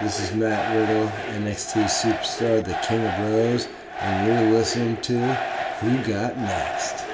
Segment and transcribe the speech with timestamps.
[0.00, 1.08] This is Matt Riddle,
[1.42, 3.68] NXT Superstar, the King of Bros,
[3.98, 5.18] and you're listening to
[5.80, 7.04] Who Got Next.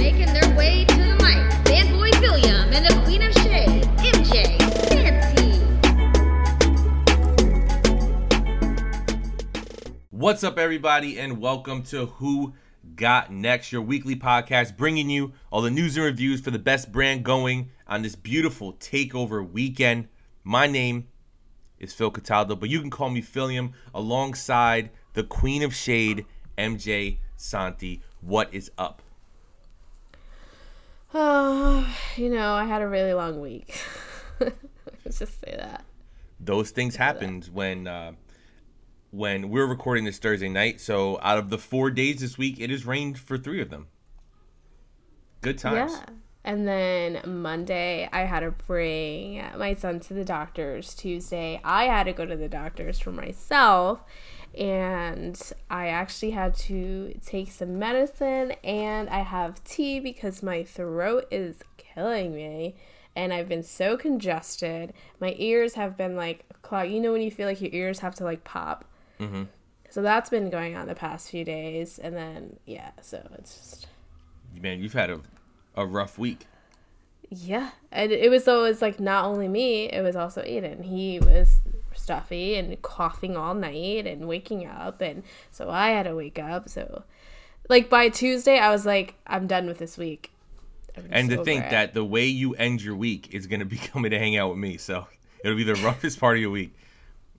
[0.00, 4.58] Making their way to the mic, Fanboy William and the Queen of Shade, MJ
[4.88, 5.60] Fancy.
[10.10, 12.52] What's up, everybody, and welcome to Who
[12.96, 16.90] Got Next, your weekly podcast bringing you all the news and reviews for the best
[16.90, 20.08] brand going on this beautiful takeover weekend.
[20.44, 21.08] My name
[21.78, 26.24] is Phil Cataldo, but you can call me Philium alongside the Queen of Shade,
[26.56, 28.00] MJ Santi.
[28.22, 29.02] What is up?
[31.12, 33.78] Oh, you know, I had a really long week.
[34.40, 35.84] Let's just say that.
[36.40, 38.12] Those things happened when uh,
[39.10, 40.80] when we're recording this Thursday night.
[40.80, 43.88] So out of the four days this week, it has rained for three of them.
[45.40, 45.92] Good times.
[45.92, 46.04] Yeah.
[46.42, 50.94] And then Monday, I had to bring my son to the doctors.
[50.94, 54.00] Tuesday, I had to go to the doctors for myself.
[54.56, 61.26] And I actually had to take some medicine and I have tea because my throat
[61.30, 62.74] is killing me.
[63.14, 64.92] And I've been so congested.
[65.20, 66.90] My ears have been like clogged.
[66.90, 68.84] You know, when you feel like your ears have to like pop?
[69.20, 69.42] Mm-hmm.
[69.90, 71.98] So that's been going on the past few days.
[71.98, 73.86] And then, yeah, so it's just.
[74.60, 75.20] Man, you've had a,
[75.76, 76.46] a rough week.
[77.32, 80.84] Yeah, and it was always like not only me, it was also Aiden.
[80.84, 81.60] He was
[81.94, 86.68] stuffy and coughing all night and waking up, and so I had to wake up.
[86.68, 87.04] So,
[87.68, 90.32] like by Tuesday, I was like, I'm done with this week.
[90.96, 91.70] I'm And to think it.
[91.70, 94.50] that the way you end your week is going to be coming to hang out
[94.50, 94.76] with me.
[94.76, 95.06] So
[95.44, 96.74] it'll be the roughest part of your week.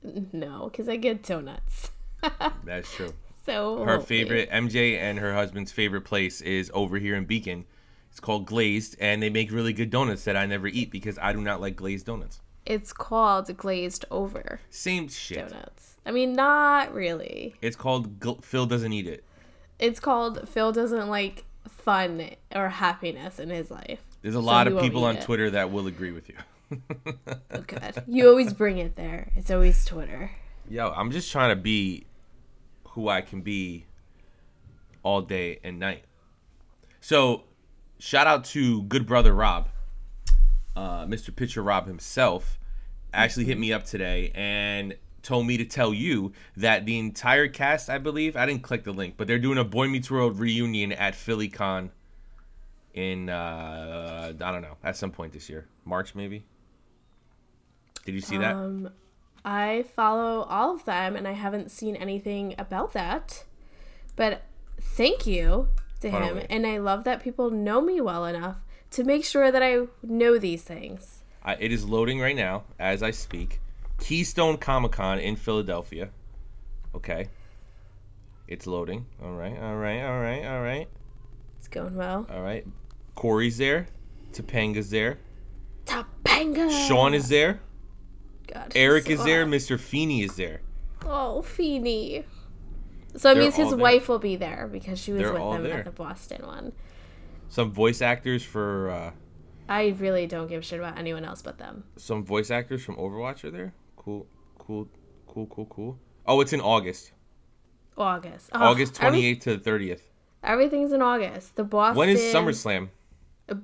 [0.03, 1.91] No, because I get donuts.
[2.63, 3.13] That's true.
[3.45, 7.65] so Her favorite, MJ and her husband's favorite place is over here in Beacon.
[8.09, 11.31] It's called Glazed, and they make really good donuts that I never eat because I
[11.33, 12.41] do not like glazed donuts.
[12.65, 15.49] It's called glazed over Same shit.
[15.49, 15.95] donuts.
[16.05, 17.55] I mean, not really.
[17.61, 19.23] It's called Gl- Phil doesn't eat it.
[19.79, 24.01] It's called Phil doesn't like fun or happiness in his life.
[24.21, 25.23] There's a So lot of people on it.
[25.23, 26.35] Twitter that will agree with you.
[26.71, 28.03] Oh, good.
[28.07, 29.31] You always bring it there.
[29.35, 30.31] It's always Twitter.
[30.69, 32.05] Yo, I'm just trying to be
[32.89, 33.85] who I can be
[35.03, 36.05] all day and night.
[36.99, 37.43] So,
[37.99, 39.69] shout out to good brother Rob,
[40.75, 41.35] uh, Mr.
[41.35, 42.59] Pitcher Rob himself,
[43.13, 47.89] actually hit me up today and told me to tell you that the entire cast,
[47.89, 50.91] I believe, I didn't click the link, but they're doing a Boy Meets World reunion
[50.91, 51.89] at PhillyCon
[52.93, 56.43] in uh, I don't know at some point this year, March maybe.
[58.05, 58.55] Did you see that?
[58.55, 58.89] Um,
[59.43, 63.43] I follow all of them, and I haven't seen anything about that.
[64.15, 64.43] But
[64.79, 65.69] thank you
[66.01, 68.57] to him, and I love that people know me well enough
[68.91, 71.23] to make sure that I know these things.
[71.43, 73.59] Uh, it is loading right now as I speak.
[73.99, 76.09] Keystone Comic Con in Philadelphia.
[76.95, 77.27] Okay.
[78.47, 79.05] It's loading.
[79.23, 80.87] All right, all right, all right, all right,
[81.57, 82.27] It's going well.
[82.29, 82.65] all right.
[83.15, 83.87] Corey's there.
[84.33, 85.19] Topanga's there.
[85.85, 86.69] Topanga.
[86.87, 87.61] Sean is there.
[88.53, 89.45] God, Eric is there.
[89.45, 89.79] Mr.
[89.79, 90.61] Feeny is there.
[91.05, 92.25] Oh, Feeny.
[93.15, 93.79] So it They're means his all there.
[93.79, 95.79] wife will be there because she was They're with them there.
[95.79, 96.71] at the Boston one.
[97.49, 99.11] Some voice actors for uh,
[99.67, 101.83] I really don't give a shit about anyone else but them.
[101.97, 103.73] some voice actors from Overwatch are there.
[103.97, 104.25] Cool,
[104.57, 104.87] cool,
[105.27, 105.99] cool, cool, cool.
[106.25, 107.11] Oh, it's in August.
[107.97, 108.49] August.
[108.53, 110.01] August every- 28th to the 30th.
[110.43, 111.55] everything's in August.
[111.57, 111.97] The Boston.
[111.97, 112.89] When is SummerSlam?
[113.49, 113.55] uh,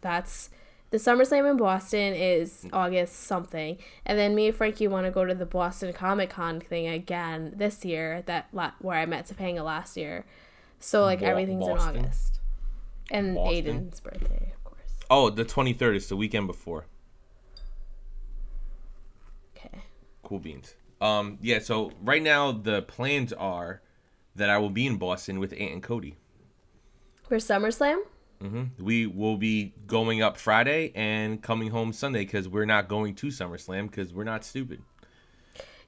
[0.00, 0.48] that's
[0.90, 3.76] the SummerSlam in Boston is August something,
[4.06, 7.52] and then me and Frankie want to go to the Boston Comic Con thing again
[7.56, 8.22] this year.
[8.26, 10.24] That la- where I met Topanga last year,
[10.80, 11.96] so like Bo- everything's Boston?
[11.96, 12.40] in August,
[13.10, 13.64] and Boston?
[13.64, 14.80] Aiden's birthday, of course.
[15.10, 16.86] Oh, the 23rd is the weekend before.
[19.56, 19.78] Okay.
[20.22, 20.74] Cool beans.
[21.00, 21.58] Um, yeah.
[21.58, 23.82] So right now the plans are
[24.36, 26.16] that I will be in Boston with Ant and Cody.
[27.28, 28.00] For SummerSlam,
[28.40, 33.14] hmm We will be going up Friday and coming home Sunday because we're not going
[33.16, 34.82] to SummerSlam because we're not stupid.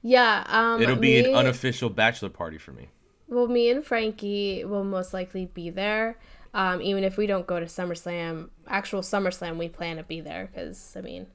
[0.01, 0.43] yeah.
[0.47, 2.89] Um, It'll be me- an unofficial bachelor party for me.
[3.27, 6.17] Well, me and Frankie will most likely be there.
[6.53, 10.49] Um, even if we don't go to SummerSlam, actual SummerSlam, we plan to be there
[10.53, 11.27] because I mean,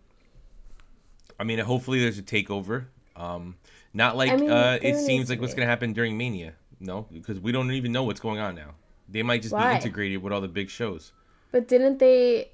[1.38, 2.86] I mean, hopefully there's a takeover.
[3.14, 3.56] Um,
[3.92, 6.54] not like I mean, uh, it seems like what's gonna happen during Mania.
[6.80, 8.74] No, because we don't even know what's going on now.
[9.08, 9.70] They might just Why?
[9.70, 11.12] be integrated with all the big shows.
[11.52, 12.50] but didn't they?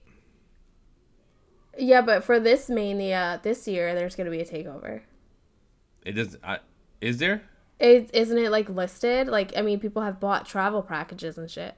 [1.78, 5.00] Yeah, but for this Mania this year, there's gonna be a takeover.
[6.04, 6.36] It does.
[6.42, 6.58] I,
[7.00, 7.42] is there?
[7.78, 9.28] It, isn't it like listed?
[9.28, 11.74] Like, I mean, people have bought travel packages and shit.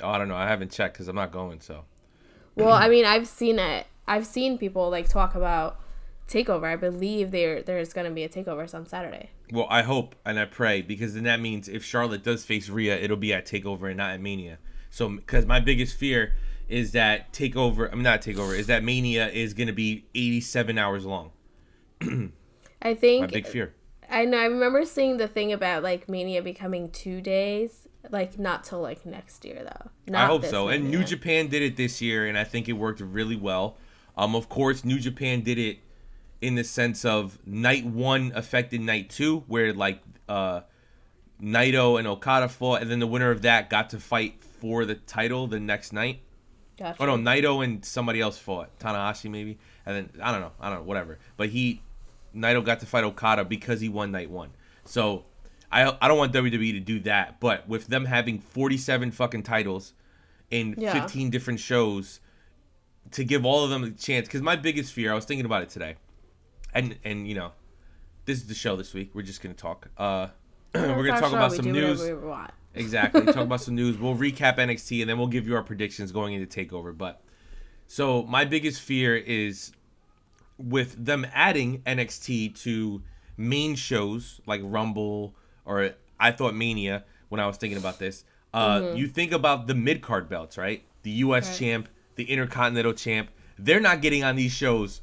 [0.00, 0.36] Oh, I don't know.
[0.36, 1.60] I haven't checked because I'm not going.
[1.60, 1.84] So
[2.54, 5.78] Well, I mean, I've seen it I've seen people like talk about
[6.26, 6.64] takeover.
[6.64, 9.30] I believe there there's going to be a takeover on Saturday.
[9.52, 12.96] Well, I hope and I pray because then that means if Charlotte does face Rhea,
[12.96, 14.58] it'll be at Takeover and not at Mania.
[14.90, 16.34] So, because my biggest fear
[16.68, 20.78] is that Takeover, I mean not Takeover, is that Mania is going to be 87
[20.78, 21.32] hours long.
[22.82, 23.74] I think My big fear.
[24.08, 24.38] I know.
[24.38, 29.04] I remember seeing the thing about like Mania becoming two days, like not till like
[29.06, 29.90] next year though.
[30.08, 30.68] Not I hope so.
[30.68, 33.76] And New Japan did it this year, and I think it worked really well.
[34.16, 35.78] Um, of course, New Japan did it
[36.40, 40.60] in the sense of night one affected night two, where like uh,
[41.42, 44.94] Naito and Okada fought, and then the winner of that got to fight for the
[44.94, 46.20] title the next night.
[46.78, 47.02] Gotcha.
[47.02, 50.70] Oh no, Naito and somebody else fought Tanahashi maybe, and then I don't know, I
[50.70, 51.18] don't know, whatever.
[51.36, 51.82] But he,
[52.34, 54.50] Naito got to fight Okada because he won night one.
[54.84, 55.24] So
[55.70, 59.92] I I don't want WWE to do that, but with them having 47 fucking titles
[60.50, 60.92] in Yeah.
[60.92, 62.20] 15 different shows,
[63.12, 64.26] to give all of them a chance.
[64.26, 65.96] Because my biggest fear, I was thinking about it today,
[66.74, 67.52] and and you know,
[68.24, 69.10] this is the show this week.
[69.14, 69.88] We're just gonna talk.
[69.96, 70.28] Uh,
[70.74, 71.36] we're gonna talk show.
[71.36, 72.00] about We some news.
[72.74, 73.24] Exactly.
[73.26, 73.98] Talk about some news.
[73.98, 76.96] We'll recap NXT and then we'll give you our predictions going into Takeover.
[76.96, 77.20] But
[77.86, 79.72] so my biggest fear is
[80.58, 83.02] with them adding NXT to
[83.36, 85.34] main shows like Rumble
[85.64, 85.90] or
[86.20, 88.24] I thought Mania when I was thinking about this.
[88.52, 90.84] Uh, You think about the mid card belts, right?
[91.02, 91.48] The U.S.
[91.48, 91.58] Right.
[91.58, 93.30] champ, the Intercontinental champ.
[93.58, 95.00] They're not getting on these shows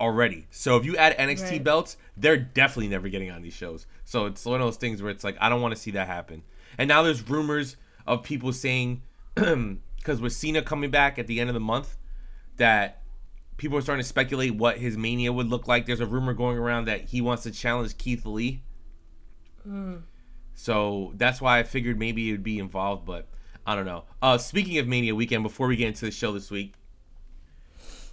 [0.00, 0.46] already.
[0.50, 1.64] So if you add NXT Right.
[1.64, 3.86] belts, they're definitely never getting on these shows.
[4.04, 6.06] So it's one of those things where it's like I don't want to see that
[6.06, 6.42] happen.
[6.78, 7.76] And now there's rumors
[8.06, 9.02] of people saying
[9.34, 11.96] because with Cena coming back at the end of the month,
[12.56, 13.02] that
[13.56, 15.86] people are starting to speculate what his mania would look like.
[15.86, 18.62] There's a rumor going around that he wants to challenge Keith Lee.
[20.54, 23.28] So that's why I figured maybe it would be involved, but
[23.66, 24.04] I don't know.
[24.22, 26.74] Uh, speaking of Mania weekend, before we get into the show this week,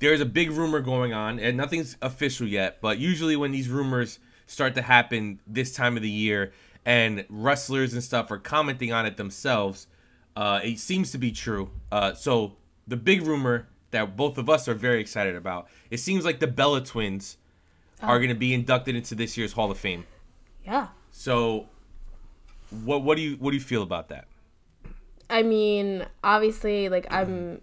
[0.04, 2.80] there's a big rumor going on, and nothing's official yet.
[2.82, 6.52] But usually, when these rumors start to happen this time of the year,
[6.86, 9.88] and wrestlers and stuff are commenting on it themselves,
[10.36, 11.70] uh, it seems to be true.
[11.90, 16.26] Uh, so the big rumor that both of us are very excited about, it seems
[16.26, 17.38] like the Bella twins
[18.02, 20.06] are going to be inducted into this year's Hall of Fame.
[20.66, 20.88] Yeah.
[21.12, 21.68] So,
[22.84, 24.26] what what do you what do you feel about that?
[25.30, 27.62] I mean, obviously, like I'm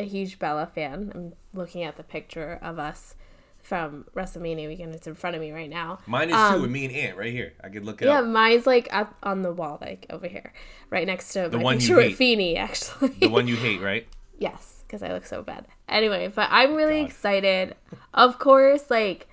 [0.00, 1.12] a huge Bella fan.
[1.14, 3.14] I'm looking at the picture of us
[3.62, 4.94] from WrestleMania weekend.
[4.94, 5.98] It's in front of me right now.
[6.06, 7.52] Mine is Um, too, with me and Ant right here.
[7.62, 8.26] I could look it Yeah, up.
[8.26, 10.52] mine's like up on the wall, like over here,
[10.88, 12.16] right next to The my one you picture with hate.
[12.16, 13.08] Feeny, actually.
[13.20, 14.06] The one you hate, right?
[14.38, 15.66] Yes, because I look so bad.
[15.86, 17.10] Anyway, but I'm really God.
[17.10, 17.76] excited.
[18.14, 19.28] Of course, like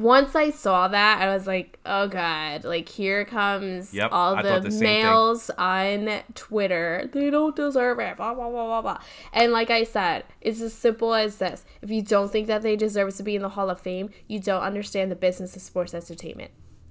[0.00, 4.60] once I saw that, I was like, oh god, like here comes Yep, all the,
[4.60, 7.08] the males on Twitter.
[7.12, 8.16] They don't deserve it.
[8.16, 9.00] Blah blah blah blah blah.
[9.32, 11.64] And like I said, it's as simple as this.
[11.82, 14.40] If you don't think that they deserve to be in the Hall of Fame, you
[14.40, 16.50] don't understand the business of sports entertainment.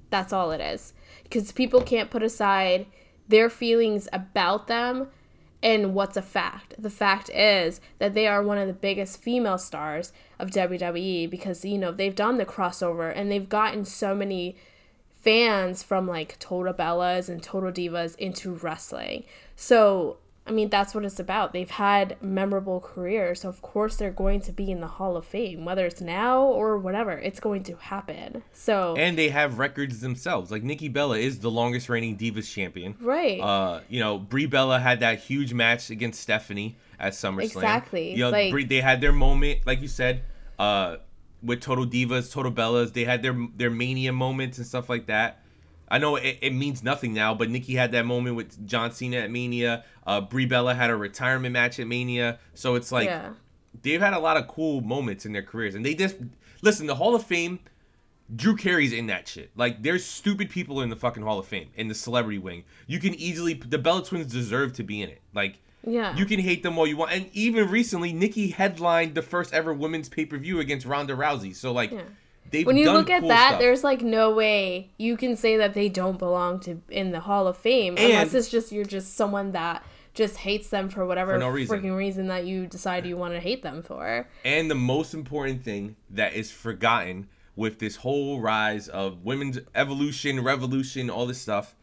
[0.10, 0.94] That's all it is.
[1.24, 2.86] Because people can't put aside
[3.28, 5.08] their feelings about them
[5.66, 6.76] and what's a fact.
[6.78, 11.66] The fact is that they are one of the biggest female stars of WWE because,
[11.66, 14.56] you know, they've done the crossover and they've gotten so many
[15.24, 19.24] fans from like Total Bellas and Total Divas into wrestling.
[19.56, 21.54] So, I mean, that's what it's about.
[21.54, 23.42] They've had memorable careers.
[23.42, 26.44] So, of course, they're going to be in the Hall of Fame, whether it's now
[26.44, 27.14] or whatever.
[27.14, 28.44] It's going to happen.
[28.52, 30.52] So, And they have records themselves.
[30.52, 32.96] Like Nikki Bella is the longest reigning Divas champion.
[33.02, 33.40] right.
[33.40, 37.44] Uh, you know, Brie Bella had that huge match against Stephanie at SummerSlam.
[37.44, 40.22] Exactly, You know, like- Brie, they had their moment, like you said,
[40.60, 40.98] uh,
[41.42, 42.94] with Total Divas, Total Bellas.
[42.94, 45.42] They had their their mania moments and stuff like that.
[45.88, 49.18] I know it, it means nothing now, but Nikki had that moment with John Cena
[49.18, 49.84] at Mania.
[50.06, 52.40] Uh, Brie Bella had a retirement match at Mania.
[52.54, 53.30] So it's like yeah.
[53.82, 56.16] they've had a lot of cool moments in their careers, and they just
[56.62, 56.88] listen.
[56.88, 57.60] The Hall of Fame,
[58.36, 59.52] Drew Carey's in that shit.
[59.56, 62.64] Like, there's stupid people in the fucking Hall of Fame in the celebrity wing.
[62.88, 65.22] You can easily the Bella Twins deserve to be in it.
[65.34, 66.16] Like, Yeah.
[66.16, 69.74] you can hate them all you want, and even recently, Nikki headlined the first ever
[69.74, 71.56] women's pay per view against Ronda Rousey.
[71.56, 72.02] So like, Yeah.
[72.52, 73.60] They've when you look at cool that, stuff.
[73.60, 77.48] there's like no way you can say that they don't belong to in the Hall
[77.48, 79.84] of Fame unless it's just you're just someone that
[80.14, 81.78] just hates them for whatever For no reason.
[81.78, 84.28] freaking reason that you decide you want to hate them for.
[84.46, 90.44] And the most important thing that is forgotten with this whole rise of women's evolution,
[90.44, 91.76] revolution, all this stuff,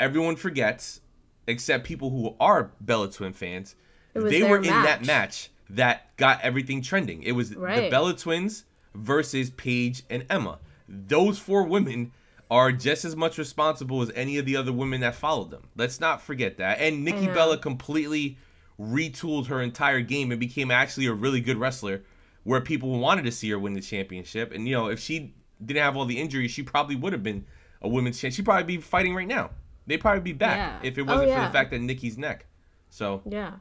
[0.00, 1.00] everyone forgets,
[1.46, 3.76] except people who are Bella Twin fans,
[4.14, 5.06] they were in that match.
[5.06, 7.22] match that got everything trending.
[7.22, 8.64] It was the Bella Twins
[8.94, 10.58] versus Paige and Emma.
[10.88, 12.12] Those four women
[12.50, 15.68] are just as much responsible as any of the other women that followed them.
[15.76, 16.78] Let's not forget that.
[16.80, 17.34] And Nikki know.
[17.34, 18.36] Bella completely
[18.78, 22.02] retooled her entire game and became actually a really good wrestler
[22.42, 24.52] where people wanted to see her win the championship.
[24.52, 25.34] And you know, if she
[25.64, 27.46] didn't have all the injuries, she probably would have been
[27.80, 28.34] a women's champ.
[28.34, 29.50] She'd probably be fighting right now.
[29.86, 30.88] They'd probably be back Yeah.
[30.88, 31.46] if it Oh, wasn't for yeah.
[31.46, 32.46] the fact that Nikki's neck.
[32.90, 33.52] So Yeah,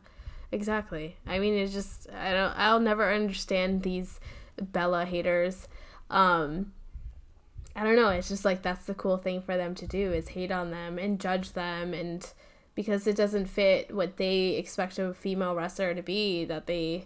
[0.51, 1.15] exactly.
[1.25, 2.53] I mean, it's just I don't.
[2.57, 4.19] I'll never understand these
[4.61, 5.67] Bella haters.
[6.09, 6.73] Um,
[7.75, 8.09] I don't know.
[8.09, 10.99] It's just like that's the cool thing for them to do is hate on them
[10.99, 12.25] and judge them, and
[12.75, 17.05] because it doesn't fit what they expect a female wrestler to be, that they,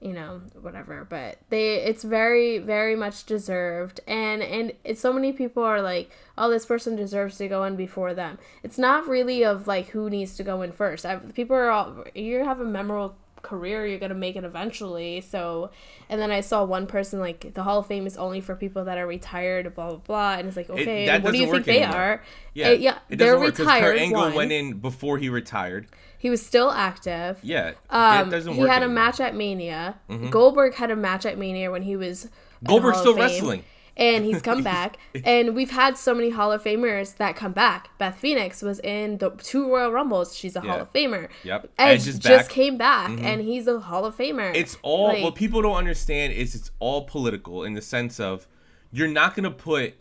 [0.00, 1.06] you know, whatever.
[1.08, 6.10] But they, it's very, very much deserved, and and it's so many people are like,
[6.36, 8.38] oh, this person deserves to go in before them.
[8.64, 11.06] It's not really of like who needs to go in first.
[11.06, 15.70] I, people are all you have a memorable career you're gonna make it eventually so
[16.08, 18.84] and then i saw one person like the hall of fame is only for people
[18.84, 21.52] that are retired blah blah blah and it's like okay that what do you think
[21.54, 22.00] work they anymore.
[22.00, 22.22] are
[22.54, 24.34] yeah, Uh, yeah it they're work retired Kurt Angle one.
[24.34, 25.86] went in before he retired.
[26.18, 28.88] he was still active Yeah, um, it doesn't he had a anymore.
[28.88, 28.94] Mm-hmm.
[28.94, 29.94] match at Mania.
[30.30, 32.28] Goldberg had a match at Mania when he was
[32.64, 33.62] Goldberg's still wrestling.
[33.96, 34.98] And he's come back.
[35.24, 37.90] and we've had so many Hall of Famers that come back.
[37.98, 40.36] Beth Phoenix was in the two Royal Rumbles.
[40.36, 41.28] She's a Hall of Famer.
[41.42, 41.70] Yep.
[41.78, 42.40] Edge Edge just back.
[42.46, 42.52] Mm-hmm.
[42.54, 44.54] came back, and he's a Hall of Famer.
[44.54, 48.46] It's all Like, what people don't understand is it's all political in the sense of
[48.92, 49.94] you're not gonna put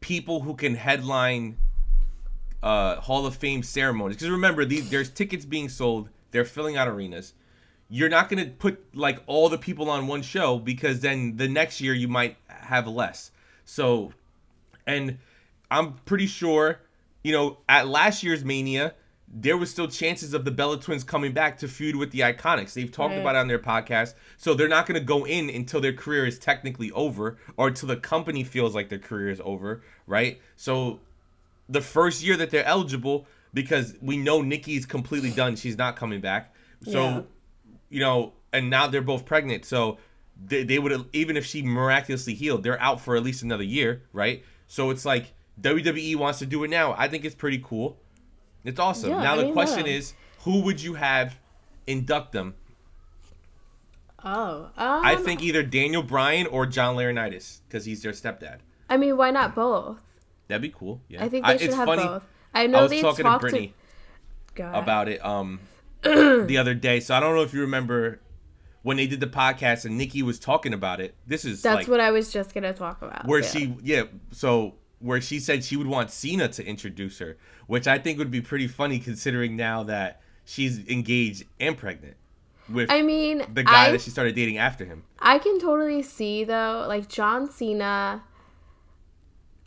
[0.00, 1.56] people who can headline
[2.62, 6.88] uh, Hall of Fame ceremonies because remember these there's tickets being sold they're filling out
[6.88, 7.34] arenas.
[7.88, 11.80] You're not gonna put like all the people on one show because then the next
[11.80, 13.30] year you might have less.
[13.64, 14.12] So,
[14.86, 15.18] and
[15.70, 16.80] I'm pretty sure
[17.22, 18.94] you know at last year's Mania
[19.28, 22.74] there was still chances of the Bella Twins coming back to feud with the Iconics.
[22.74, 23.20] They've talked Right.
[23.20, 24.14] about it on their podcast.
[24.36, 27.88] So they're not going to go in until their career is technically over or until
[27.88, 30.40] the company feels like their career is over, right?
[30.54, 31.00] So
[31.68, 36.20] the first year that they're eligible, because we know Nikki's completely done, she's not coming
[36.20, 36.54] back.
[36.84, 37.22] So, Yeah.
[37.88, 39.64] You know, and now they're both pregnant.
[39.64, 39.98] So
[40.42, 44.02] they, they would, even if she miraculously healed, they're out for at least another year,
[44.12, 44.44] right?
[44.66, 46.94] So it's like WWE wants to do it now.
[46.96, 47.98] I think it's pretty cool.
[48.64, 49.10] It's awesome.
[49.10, 49.92] Yeah, now I the question yeah.
[49.92, 51.38] is, who would you have
[51.86, 52.54] induct them?
[54.24, 58.58] oh, um, I think either Daniel Bryan or John Laurinaitis because he's their stepdad.
[58.88, 59.98] I mean, why not both?
[60.48, 61.00] That'd be cool.
[61.08, 62.02] Yeah, I think they should it's have funny.
[62.02, 62.24] both.
[62.54, 63.74] I I know was they talking to talked Brittany
[64.54, 64.74] God.
[64.74, 65.60] about it um
[66.46, 68.20] the other day, so I don't know if you remember
[68.82, 71.14] when they did the podcast and Nikki was talking about it.
[71.26, 73.26] This is That's like what I was just gonna talk about.
[73.26, 73.48] where yeah.
[73.48, 77.36] she yeah so where she said she would want Cena to introduce her,
[77.66, 82.16] which I think would be pretty funny considering now that she's engaged and pregnant
[82.68, 85.04] with I mean, the guy I that she started dating after him.
[85.18, 88.22] I can totally see though, like John Cena.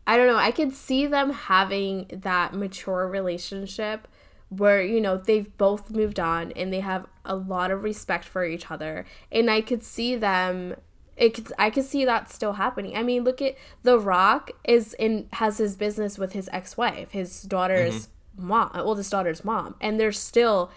[0.08, 0.38] I don't know.
[0.38, 4.08] I could see them having that mature relationship
[4.50, 8.44] where you know they've both moved on and they have a lot of respect for
[8.46, 10.76] each other, and I could see them.
[11.18, 12.96] It could, I could see that still happening.
[12.96, 17.12] I mean, look at The Rock is in has his business with his ex wife,
[17.12, 18.48] his daughter's Mm-hmm.
[18.48, 20.72] mom, oldest daughter's mom, and they're still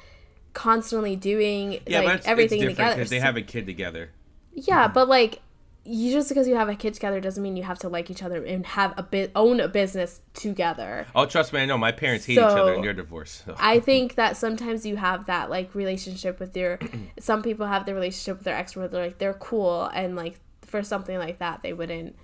[0.53, 2.95] constantly doing Yeah, like but it's, everything it's different together.
[2.97, 4.11] because they have a kid together.
[4.53, 5.41] yeah, but like
[5.85, 8.23] you just because you have a kid together doesn't mean you have to like each
[8.23, 11.07] other and have a bit own a business together.
[11.15, 11.77] Oh, trust me, I know.
[11.77, 13.45] My parents hate each other and they're divorced.
[13.45, 13.57] So.
[13.59, 16.79] I think that sometimes you have that like relationship with your
[17.19, 20.39] some people have the relationship with their ex where they're like they're cool and like
[20.63, 22.17] for something like that they wouldn't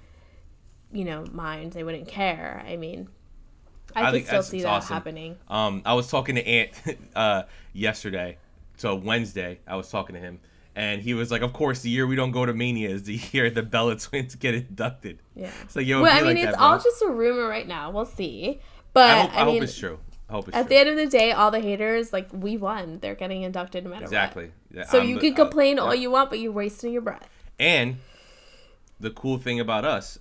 [0.93, 2.65] you know mind they wouldn't care.
[2.67, 3.09] I mean
[3.97, 4.95] I, I think still see that awesome.
[4.95, 5.37] happening.
[5.49, 6.71] Um, I was talking to Ant
[7.17, 8.38] uh, yesterday,
[8.77, 10.41] so Wednesday I was talking to him,
[10.79, 13.15] and he was like, "Of course, the year we don't go to Mania is the
[13.33, 15.51] year the Bella Twins get inducted." Yeah.
[15.69, 16.83] So yo, Well, I mean like it's that, all bro.
[16.85, 17.91] just a rumor right now.
[17.91, 18.61] We'll see.
[18.93, 19.99] But I hope, I I, hope mean it's true.
[20.29, 20.61] I hope it's true.
[20.61, 20.69] At true.
[20.69, 22.99] the end of the day, all the haters, like we won.
[23.01, 24.45] They're getting inducted no matter exactly.
[24.71, 24.79] what.
[24.79, 26.03] Yeah, So I'm you the- can uh, complain all yeah.
[26.03, 27.29] you want, but you're wasting your breath.
[27.59, 27.97] And
[29.01, 30.19] the cool thing about us,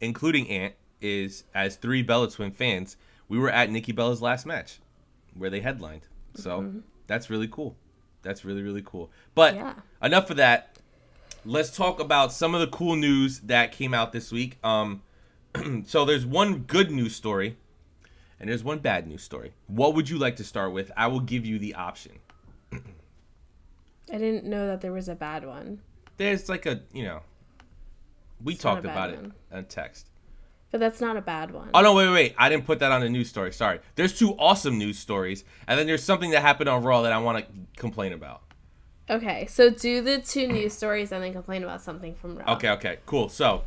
[0.00, 2.96] including Ant, is as three Bella Twin fans,
[3.28, 4.80] we were at Nikki Bella's last match,
[5.34, 6.02] where they headlined.
[6.34, 6.78] So Mm-hmm.
[7.06, 7.76] that's really cool.
[8.22, 9.10] That's really really cool.
[9.34, 9.74] But Yeah.
[10.02, 10.76] enough of that.
[11.44, 14.58] Let's talk about some of the cool news that came out this week.
[14.64, 15.02] Um,
[15.86, 17.56] so there's one good news story,
[18.40, 19.52] and there's one bad news story.
[19.68, 20.90] What would you like to start with?
[20.96, 22.18] I will give you the option.
[22.72, 25.80] I didn't know that there was a bad one,
[26.16, 27.20] There's like a you know,
[28.42, 29.34] we It's talked about it one.
[29.52, 30.08] on text.
[30.70, 31.70] But that's not a bad one.
[31.74, 32.34] Oh no, wait, wait, wait!
[32.38, 33.52] I didn't put that on the news story.
[33.52, 33.80] Sorry.
[33.94, 37.18] There's two awesome news stories, and then there's something that happened on Raw that I
[37.18, 38.42] want to complain about.
[39.10, 42.54] Okay, so do the two news stories and then complain about something from Raw.
[42.54, 43.30] Okay, okay, cool.
[43.30, 43.64] So,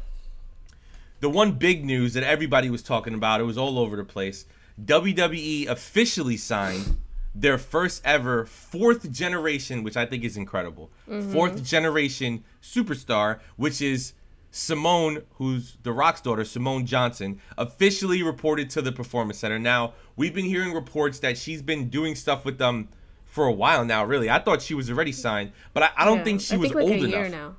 [1.19, 4.45] the one big news that everybody was talking about, it was all over the place.
[4.83, 6.97] WWE officially signed
[7.33, 11.31] their first ever fourth generation, which I think is incredible, mm-hmm.
[11.31, 14.13] fourth generation superstar, which is
[14.51, 19.57] Simone, who's the Rock's daughter, Simone Johnson, officially reported to the Performance Center.
[19.57, 22.89] Now, we've been hearing reports that she's been doing stuff with them
[23.25, 24.29] for a while now, really.
[24.29, 26.71] I thought she was already signed, but I, I don't Yeah, think she I was
[26.71, 27.09] think, like, old a enough.
[27.11, 27.55] year now.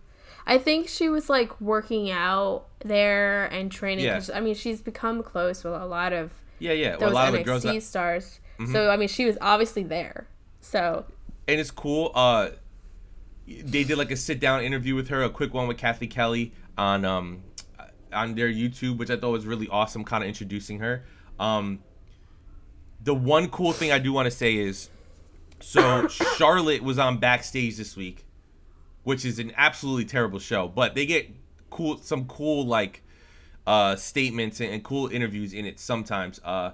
[0.46, 4.04] I think she was like working out there and training.
[4.04, 4.20] Yeah.
[4.34, 6.90] I mean, she's become close with a lot of Yeah, yeah.
[6.90, 8.40] Well, those a lot of NXT the girls that, stars.
[8.58, 8.72] Mm-hmm.
[8.72, 10.26] So I mean, she was obviously there.
[10.60, 11.06] So
[11.48, 12.10] and it's cool.
[12.14, 12.50] Uh,
[13.46, 16.52] they did like a sit down interview with her, a quick one with Cathy Kelley
[16.78, 17.42] on um
[18.12, 21.04] on their YouTube, which I thought was really awesome, kind of introducing her.
[21.38, 21.80] Um,
[23.02, 24.90] the one cool thing I do want to say is,
[25.60, 28.24] so Charlotte was on backstage this week,
[29.04, 31.30] which is an absolutely terrible show, but they get
[31.70, 33.02] cool some cool like
[33.66, 36.40] uh statements and, and cool interviews in it sometimes.
[36.44, 36.72] Uh,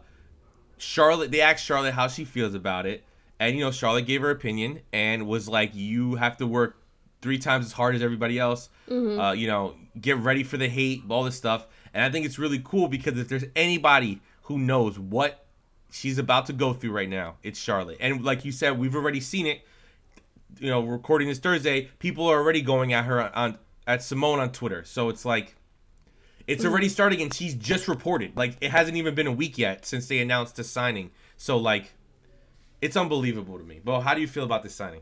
[0.76, 3.04] Charlotte, they asked Charlotte how she feels about it,
[3.40, 6.76] and you know Charlotte gave her opinion and was like, "You have to work
[7.20, 8.68] three times as hard as everybody else.
[9.18, 12.38] Uh, you know, get ready for the hate, all this stuff." And I think it's
[12.38, 15.44] really cool because if there's anybody who knows what
[15.90, 17.98] she's about to go through right now, it's Charlotte.
[18.00, 19.62] And like you said, we've already seen it.
[20.58, 24.52] You know, recording this Thursday, people are already going at her on at Simone on
[24.52, 24.84] Twitter.
[24.84, 25.54] So it's like
[26.46, 28.36] it's already starting and she's just reported.
[28.36, 31.10] Like it hasn't even been a week yet since they announced the signing.
[31.36, 31.92] So like
[32.80, 33.80] it's unbelievable to me.
[33.84, 35.00] But how do you feel about this signing?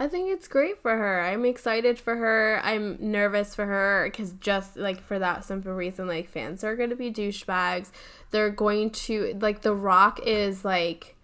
[0.00, 1.20] I think it's great for her.
[1.20, 2.58] I'm excited for her.
[2.64, 6.88] I'm nervous for her because just like for that simple reason, like fans are going
[6.88, 7.90] to be douchebags.
[8.30, 11.16] They're going to like The Rock is like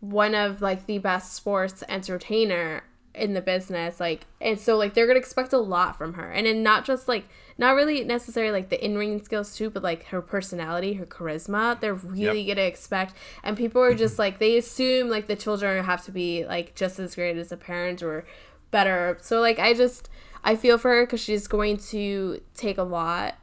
[0.00, 2.82] one of like the best sports entertainer
[3.14, 6.46] in the business like and so like they're gonna expect a lot from her and
[6.46, 7.24] then not just like
[7.56, 11.94] not really necessarily like the in-ring skills too but like her personality her charisma they're
[11.94, 12.56] really Yep.
[12.56, 13.14] gonna expect.
[13.42, 16.98] And people are just like they assume like the children have to be like just
[16.98, 18.24] as great as the parents or
[18.70, 19.18] better.
[19.20, 20.08] So like i just
[20.42, 23.36] i feel for her because she's going to take a lot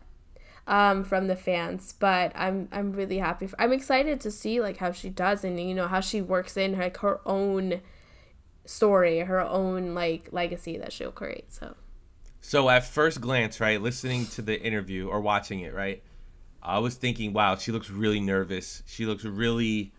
[0.67, 4.77] um from the fans but i'm i'm really happy for, i'm excited to see like
[4.77, 7.81] how she does and you know how she works in like her own
[8.65, 11.75] story her own like legacy that she'll create so
[12.41, 16.03] So at first glance, right, listening to the interview or watching it, right,
[16.61, 18.83] I was thinking, wow, she looks really nervous.
[18.87, 19.93] She looks really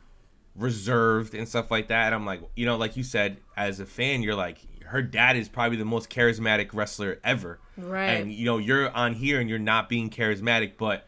[0.55, 2.07] reserved and stuff like that.
[2.07, 5.37] And I'm like, you know, like you said, as a fan, you're like, her dad
[5.37, 7.59] is probably the most charismatic wrestler ever.
[7.79, 8.09] Right.
[8.09, 11.07] And you know, you're on here and you're not being charismatic, but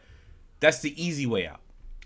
[0.59, 1.59] that's the easy way out.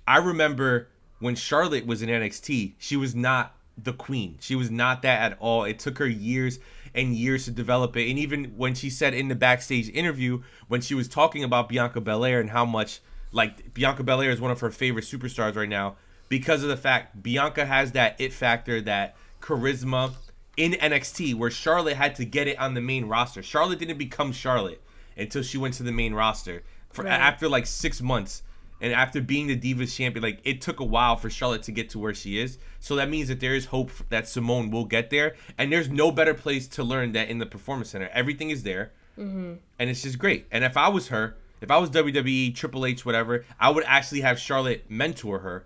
[0.07, 0.89] I remember
[1.19, 4.37] when Charlotte was in NXT, she was not the queen.
[4.41, 5.63] She was not that at all.
[5.63, 6.59] It took her years
[6.93, 8.09] and years to develop it.
[8.09, 12.01] And even when she said in the backstage interview, when she was talking about Bianca
[12.01, 12.99] Belair and how much
[13.31, 15.95] like Bianca Belair is one of her favorite superstars right now
[16.29, 20.13] because of the fact Bianca has that it factor, that charisma
[20.57, 23.41] in NXT where Charlotte had to get it on the main roster.
[23.43, 24.81] Charlotte didn't become Charlotte
[25.15, 26.63] until she went to the main roster.
[26.91, 27.13] For Right.
[27.13, 28.41] after like 6 months
[28.81, 31.89] and after being the Divas champion, like it took a while for Charlotte to get
[31.91, 32.57] to where she is.
[32.79, 35.35] So that means that there is hope that Simone will get there.
[35.57, 38.09] And there's no better place to learn that in the Performance Center.
[38.13, 40.45] Everything is there, and it's just great.
[40.51, 44.21] And if I was her, if I was WWE, Triple H, whatever, I would actually
[44.21, 45.65] have Charlotte mentor her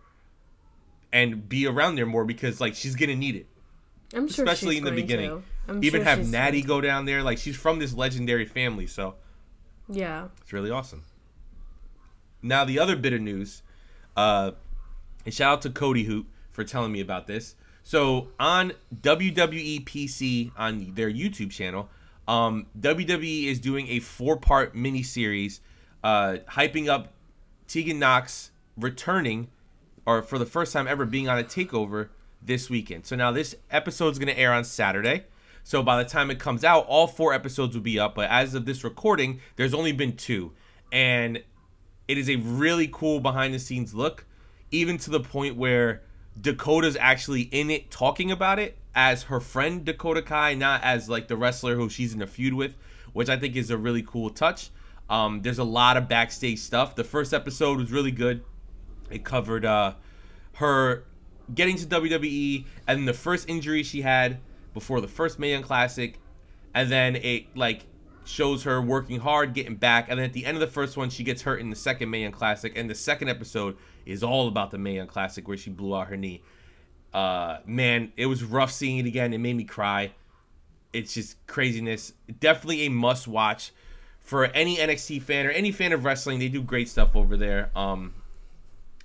[1.11, 3.45] and be around there more because like she's gonna need it,
[4.15, 5.43] i'm sure especially in the going beginning.
[5.83, 7.21] Even sure have Natty go down there.
[7.21, 9.15] Like she's from this legendary family, so
[9.87, 11.03] yeah it's really awesome.
[12.43, 13.63] Now the other bit of news,
[14.15, 14.51] uh,
[15.25, 17.55] and shout out to Cody Hoot for telling me about this.
[17.83, 21.89] So on WWE PC on their YouTube channel,
[22.27, 25.59] um, WWE is doing a four-part miniseries,
[26.03, 27.13] uh, hyping up
[27.67, 29.49] Tegan Nox returning,
[30.05, 32.09] or for the first time ever being on a takeover
[32.41, 33.05] this weekend.
[33.05, 35.23] So now this episode is going to air on Saturday.
[35.63, 38.15] So by the time it comes out, all four episodes will be up.
[38.15, 40.51] But as of this recording, there's only been two,
[40.91, 41.41] and
[42.07, 44.25] it is a really cool behind the scenes look,
[44.71, 46.01] even to the point where
[46.39, 51.27] Dakota's actually in it talking about it as her friend Dakota Kai, not as like
[51.27, 52.75] the wrestler who she's in a feud with,
[53.13, 54.69] which I think is a really cool touch.
[55.09, 56.95] Um, there's a lot of backstage stuff.
[56.95, 58.43] The first episode was really good.
[59.09, 59.93] It covered uh,
[60.53, 61.05] her
[61.53, 64.39] getting to WWE and the first injury she had
[64.73, 66.19] before the first Mae Classic,
[66.73, 67.85] and then it like
[68.25, 71.09] shows her working hard, getting back, and then at the end of the first one,
[71.09, 74.47] she gets hurt in the second Mae Young Classic, and the second episode is all
[74.47, 76.41] about the Mae Young Classic where she blew out her knee.
[77.13, 79.33] Uh, man, it was rough seeing it again.
[79.33, 80.11] It made me cry.
[80.91, 82.13] It's just craziness.
[82.39, 83.71] Definitely a must watch
[84.19, 86.39] for any NXT fan or any fan of wrestling.
[86.39, 87.69] They do great stuff over there.
[87.75, 88.13] Um,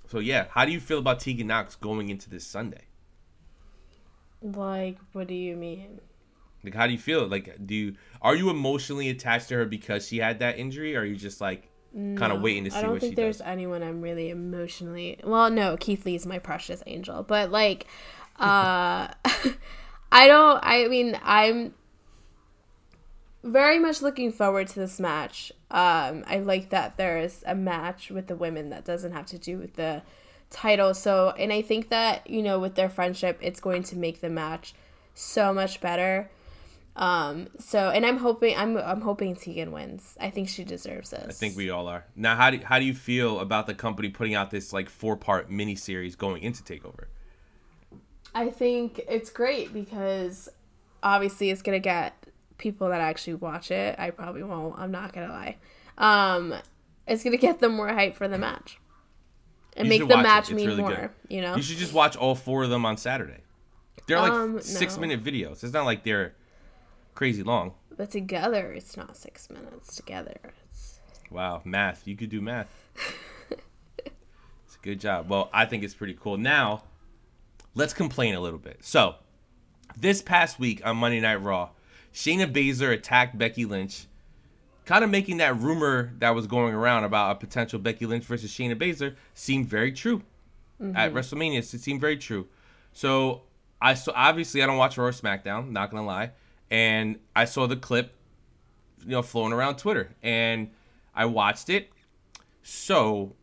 [0.07, 2.85] so yeah, how do you feel about Tegan Nox going into this Sunday?
[4.41, 5.99] Like, what do you mean?
[6.63, 7.27] Like, how do you feel?
[7.27, 11.01] Like, do you are you emotionally attached to her because she had that injury, or
[11.01, 12.83] are you just like kind of waiting to see what she does?
[12.83, 13.47] I don't think there's does?
[13.47, 15.19] anyone I'm really emotionally.
[15.23, 17.87] Well, no, Keith Lee's my precious angel, but like,
[18.39, 19.07] uh,
[20.11, 20.59] I don't.
[20.63, 21.73] I mean, I'm
[23.43, 25.51] very much looking forward to this match.
[25.71, 29.37] Um, I like that there is a match with the women that doesn't have to
[29.37, 30.01] do with the
[30.49, 30.93] title.
[30.93, 34.29] So, and I think that you know, with their friendship, it's going to make the
[34.29, 34.73] match
[35.13, 36.29] so much better.
[36.99, 40.17] Um, so, and I'm hoping I'm I'm hoping Tegan wins.
[40.19, 41.25] I think she deserves this.
[41.27, 42.03] I think we all are.
[42.15, 45.15] Now, how do how do you feel about the company putting out this like four
[45.15, 47.05] part mini series going into Takeover?
[48.35, 50.49] I think it's great because
[51.01, 52.13] obviously it's gonna get
[52.57, 53.97] people that actually watch it.
[53.97, 54.77] I probably won't.
[54.77, 55.55] I'm not gonna lie.
[55.97, 56.53] Um,
[57.07, 58.77] it's gonna get them more hype for the match
[59.77, 60.23] and You make the watch it.
[60.23, 60.89] match mean really more.
[60.95, 61.09] good.
[61.29, 63.39] You know, You should just watch all four of them on Saturday.
[64.07, 65.01] They're like Um, six no.
[65.01, 65.63] minute videos.
[65.63, 66.33] It's not like they're
[67.15, 67.73] crazy long.
[67.95, 69.95] but together it's not six minutes.
[69.95, 70.99] Together, it's
[71.31, 72.07] Wow, math.
[72.07, 72.67] You could do math.
[73.99, 75.29] it's a good job.
[75.29, 76.37] Well, I think it's pretty cool.
[76.37, 76.83] Now,
[77.75, 78.77] let's complain a little bit.
[78.81, 79.15] So,
[79.97, 81.69] this past week on Monday Night Raw,
[82.13, 84.07] Shayna Baszler attacked Becky Lynch,
[84.85, 88.51] kind of making that rumor that was going around about a potential Becky Lynch versus
[88.51, 90.23] Shayna Baszler seem very true.
[90.81, 91.17] At mm-hmm.
[91.17, 92.47] WrestleMania, it seemed very true.
[92.93, 93.41] So,
[93.81, 96.31] I saw obviously I don't watch Raw or SmackDown, not gonna lie,
[96.69, 98.15] and I saw the clip
[99.05, 100.15] you know, floating around Twitter.
[100.21, 100.71] And
[101.13, 101.91] I watched it.
[102.63, 103.35] So,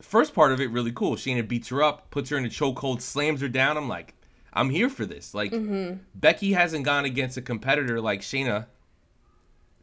[0.00, 1.16] first part of it, really cool.
[1.16, 3.76] Shayna beats her up, puts her in a chokehold, slams her down.
[3.76, 4.14] I'm like,
[4.52, 5.34] I'm here for this.
[5.34, 5.98] Like, mm-hmm.
[6.14, 8.66] Becky hasn't gone against a competitor like Shayna.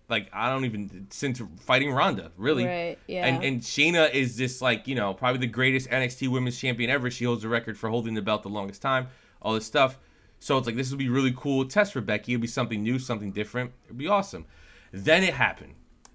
[0.10, 2.66] Like, I don't even, since fighting Ronda, really.
[2.66, 3.26] Right, yeah.
[3.26, 7.12] And, and Shayna is this, like, you know, probably the greatest NXT women's champion ever.
[7.12, 9.08] She holds the record for holding the belt the longest time,
[9.42, 9.98] all this stuff.
[10.40, 12.34] So it's like, this would be really cool test for Becky.
[12.34, 13.72] It'd be something new, something different.
[13.86, 14.46] It'd be awesome.
[14.92, 15.74] Then it happened.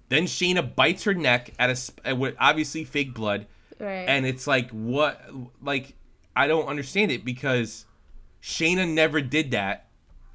[0.09, 3.47] Then Shayna bites her neck at a sp- with obviously fake blood,
[3.79, 4.05] right.
[4.07, 5.21] and it's like what?
[5.61, 5.95] Like
[6.35, 7.85] I don't understand it because
[8.41, 9.87] Shayna never did that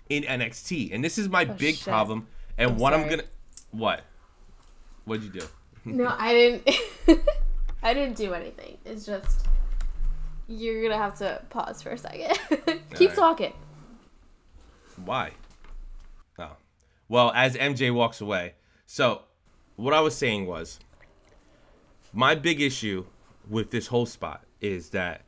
[0.08, 1.84] in NXT, and this is my oh, big Oh, shit.
[1.84, 2.26] problem.
[2.56, 3.24] And I'm what I'm gonna
[3.70, 4.02] what?
[5.04, 5.46] What'd you do?
[5.84, 6.70] no, I didn't.
[7.82, 8.78] I didn't do anything.
[8.84, 9.46] It's just
[10.48, 12.36] you're gonna have to pause for a second.
[12.94, 13.14] Keep Alright.
[13.14, 13.52] talking.
[15.04, 15.32] Why?
[16.38, 16.56] Oh.
[17.08, 18.54] Well, as MJ walks away.
[18.86, 19.22] So,
[19.76, 20.78] what I was saying was
[22.12, 23.04] my big issue
[23.48, 25.22] with this whole spot is that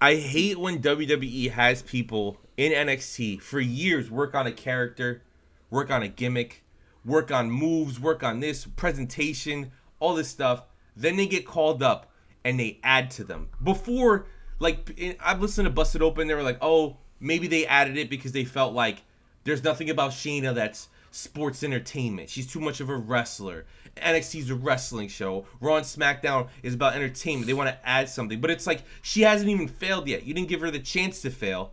[0.00, 5.22] I hate when WWE has people in NXT for years work on a character,
[5.70, 6.64] work on a gimmick,
[7.04, 9.70] work on moves, work on this presentation,
[10.00, 10.64] all this stuff.
[10.96, 12.10] Then they get called up
[12.44, 13.48] and they add to them.
[13.62, 14.26] Before,
[14.58, 18.32] like, I've listened to Busted Open, they were like, oh, maybe they added it because
[18.32, 19.02] they felt like
[19.44, 22.28] there's nothing about Shayna that's sports entertainment.
[22.28, 23.64] She's too much of a wrestler.
[23.96, 25.46] NXT's a wrestling show.
[25.60, 27.46] Raw and SmackDown is about entertainment.
[27.46, 28.40] They want to add something.
[28.40, 30.24] But it's like she hasn't even failed yet.
[30.24, 31.72] You didn't give her the chance to fail.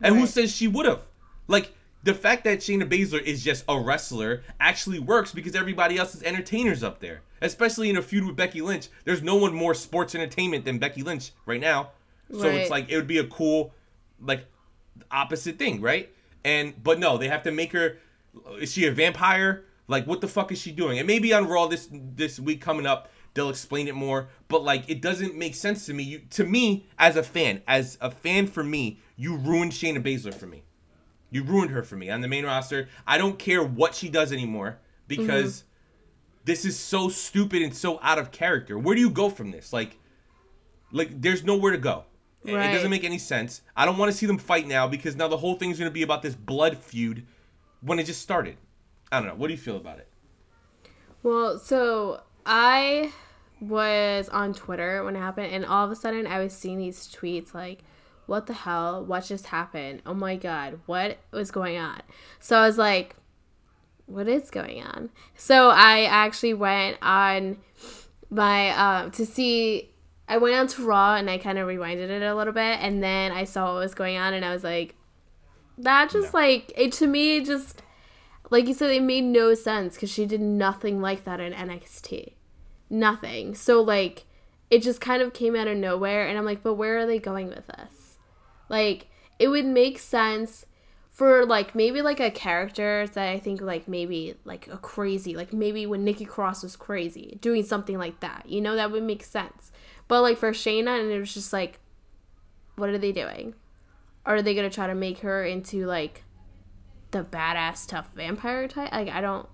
[0.00, 1.02] And who says she would have?
[1.48, 1.72] Like,
[2.04, 6.22] the fact that Shayna Baszler is just a wrestler actually works because everybody else is
[6.22, 7.22] entertainers up there.
[7.42, 8.88] Especially in a feud with Becky Lynch.
[9.04, 11.90] There's no one more sports entertainment than Becky Lynch right now.
[12.30, 13.72] So it's like it would be a cool
[14.20, 14.44] like
[15.10, 16.12] opposite thing, right?
[16.44, 17.98] And but no, they have to make her
[18.60, 19.64] is she a vampire?
[19.86, 20.98] Like what the fuck is she doing?
[20.98, 24.88] And maybe on Raw this this week coming up they'll explain it more, but like
[24.88, 26.02] it doesn't make sense to me.
[26.02, 30.34] You to me as a fan, as a fan for me, you ruined Shayna Baszler
[30.34, 30.64] for me.
[31.30, 32.88] You ruined her for me on the main roster.
[33.06, 36.40] I don't care what she does anymore because mm-hmm.
[36.46, 38.78] this is so stupid and so out of character.
[38.78, 39.72] Where do you go from this?
[39.72, 39.98] Like
[40.90, 42.04] like there's nowhere to go.
[42.48, 43.62] It- It doesn't make any sense.
[43.76, 45.94] I don't want to see them fight now because now the whole thing's going to
[45.94, 47.26] be about this blood feud
[47.80, 48.56] when it just started.
[49.12, 49.34] I don't know.
[49.34, 50.08] What do you feel about it?
[51.22, 53.12] Well, so I
[53.60, 57.08] was on Twitter when it happened, and all of a sudden I was seeing these
[57.08, 57.82] tweets like,
[58.26, 59.04] what the hell?
[59.04, 60.02] What just happened?
[60.06, 62.00] Oh my god, what was going on?
[62.40, 63.16] So I was like,
[64.06, 65.10] what is going on?
[65.34, 67.56] So I actually went on
[68.30, 68.70] my
[69.04, 69.90] um to see
[70.28, 73.02] I went on to Raw and I kind of rewinded it a little bit and
[73.02, 74.94] then I saw what was going on and I was like
[75.78, 76.40] that just Yeah.
[76.40, 77.82] like it to me it just
[78.50, 82.32] like you said it made no sense because she did nothing like that in NXT
[82.90, 83.54] nothing.
[83.54, 84.24] So like
[84.70, 87.18] it just kind of came out of nowhere and I'm like but where are they
[87.18, 88.18] going with this?
[88.68, 90.66] Like it would make sense
[91.10, 95.52] for like maybe like a character that I think like maybe like a crazy like
[95.52, 99.24] maybe when Nikki Cross was crazy doing something like that you know that would make
[99.24, 99.72] sense
[100.08, 101.78] but like for Shayna and it was just like
[102.76, 103.54] what are they doing
[104.26, 106.22] are they gonna try to make her into like
[107.10, 108.92] the badass tough vampire type?
[108.92, 109.48] Like I don't.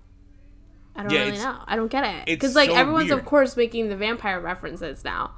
[0.97, 1.57] I don't Yeah, really know.
[1.65, 3.19] I don't get it because like so everyone's weird.
[3.19, 5.31] of course making the vampire references now.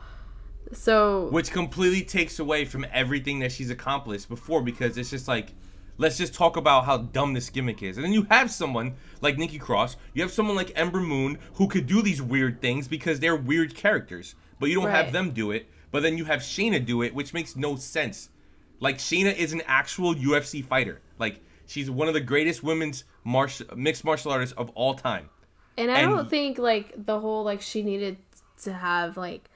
[0.73, 5.53] So which completely takes away from everything that she's accomplished before because it's just like
[5.97, 7.97] let's just talk about how dumb this gimmick is.
[7.97, 11.67] And then you have someone like nikki cross you have someone like ember moon who
[11.67, 15.51] could do these weird things because they're weird characters but you don't have them do
[15.51, 15.67] it.
[15.91, 18.29] But then you have shayna do it which makes no sense.
[18.79, 21.01] Like shayna is an actual ufc fighter.
[21.19, 25.29] Like she's one of the greatest women's martial mixed martial artists of all time.
[25.77, 28.17] And I And- don't think like the whole like she needed
[28.63, 29.49] to have like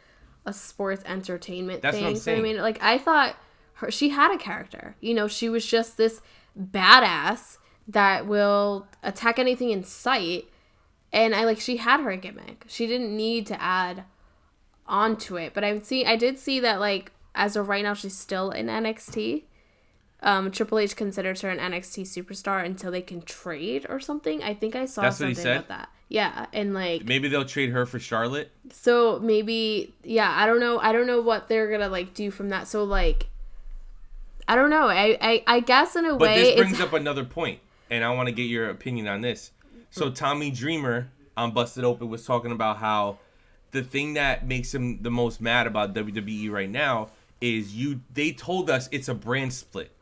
[0.46, 2.40] a sports entertainment That's what I'm thing.
[2.40, 3.36] I mean, like I thought
[3.82, 4.96] her she had a character.
[5.02, 6.22] You know, she was just this
[6.60, 10.46] badass that will attack anything in sight.
[11.14, 12.64] And I like she had her gimmick.
[12.68, 14.06] She didn't need to add
[14.88, 15.54] onto it.
[15.54, 18.68] But I'm see I did see that like as of right now she's still in
[18.68, 19.44] NXT.
[20.24, 24.44] Um, Triple H considers her an NXT superstar until they can trade or something.
[24.44, 25.58] I think I saw That's what he something said?
[25.58, 25.90] about that.
[26.10, 30.80] Yeah, and like maybe they'll trade her for charlotte so maybe yeah, I don't know.
[30.80, 32.68] I don't know what they're gonna like do from that.
[32.68, 33.28] So like,
[34.52, 34.90] I don't know.
[34.90, 38.04] I I, I guess in a But way this brings it's up another point, and
[38.04, 39.52] I want to get your opinion on this.
[39.92, 43.20] So Tommy Dreamer on Busted Open was talking about how
[43.72, 48.02] the thing that makes him the most mad about WWE right now is you.
[48.14, 49.96] They told us it's a brand split.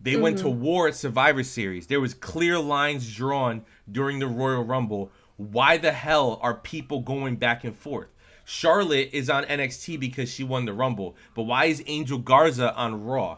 [0.00, 0.62] They went to mm-hmm.
[0.62, 1.86] war at Survivor Series.
[1.86, 5.12] There was clear lines drawn during the Royal Rumble.
[5.36, 8.08] Why the hell are people going back and forth?
[8.46, 13.04] Charlotte is on NXT because she won the Rumble, but why is Angel Garza on
[13.04, 13.36] Raw?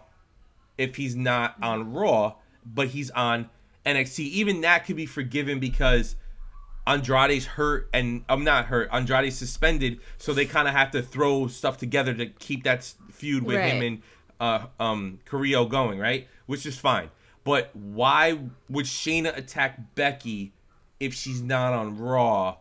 [0.82, 3.48] If he's not on Raw, but he's on
[3.86, 4.20] NXT.
[4.20, 6.16] Even that could be forgiven because
[6.86, 8.88] Andrade's hurt and I'm not hurt.
[8.92, 13.44] Andrade's suspended, so they kind of have to throw stuff together to keep that feud
[13.44, 14.02] with him and
[14.40, 16.28] uh, um, Carrillo going, right?
[16.46, 17.10] Which is fine.
[17.44, 20.52] But why would Shayna attack Becky
[21.00, 22.56] if she's not on Raw?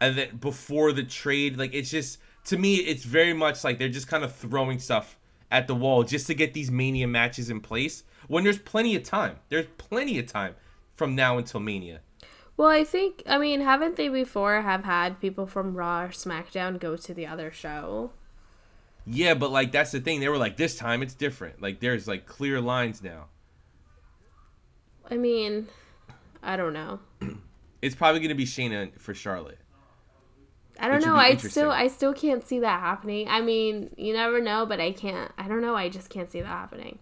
[0.00, 3.88] And then before the trade, like it's just to me, it's very much like they're
[3.88, 5.16] just kind of throwing stuff
[5.50, 8.04] at the wall just to get these Mania matches in place.
[8.28, 10.54] When there's plenty of time, there's plenty of time
[10.94, 12.00] from now until Mania.
[12.56, 16.78] well, I think I mean haven't they before have had people from Raw or SmackDown
[16.80, 18.12] go to the other show?
[19.06, 20.20] Yeah, but like that's the thing.
[20.20, 21.62] They were like, this time it's different.
[21.62, 23.26] Like there's like clear lines now.
[25.08, 25.68] I mean,
[26.42, 27.00] I don't know.
[27.82, 29.58] It's probably gonna be Shayna for Charlotte.
[30.78, 31.16] I don't know.
[31.16, 33.28] I still I still can't see that happening.
[33.28, 35.32] I mean, you never know, but I can't.
[35.38, 35.74] I don't know.
[35.74, 36.98] I just can't see that happening.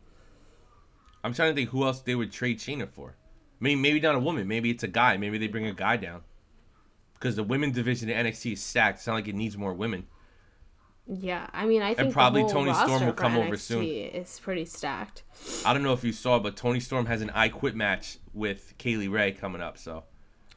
[1.23, 3.17] I'm trying to think who else they would trade Shayna for.
[3.61, 4.47] I mean, maybe not a woman.
[4.47, 5.17] Maybe it's a guy.
[5.17, 6.21] Maybe they bring a guy down.
[7.15, 8.99] Because the women's division in NXT is stacked.
[8.99, 10.07] It's not like it needs more women.
[11.07, 13.85] Yeah, I mean, I think the probably Toni Storm will come over NXT soon.
[13.85, 15.23] Is pretty stacked.
[15.65, 18.73] I don't know if you saw, but Toni Storm has an I Quit match with
[18.79, 19.77] Kay Lee Ray coming up.
[19.77, 20.05] So,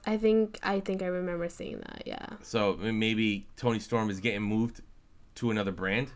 [0.08, 2.04] I think I think I remember seeing that.
[2.06, 2.26] Yeah.
[2.42, 4.82] so maybe Toni Storm is getting moved
[5.36, 6.08] to another brand.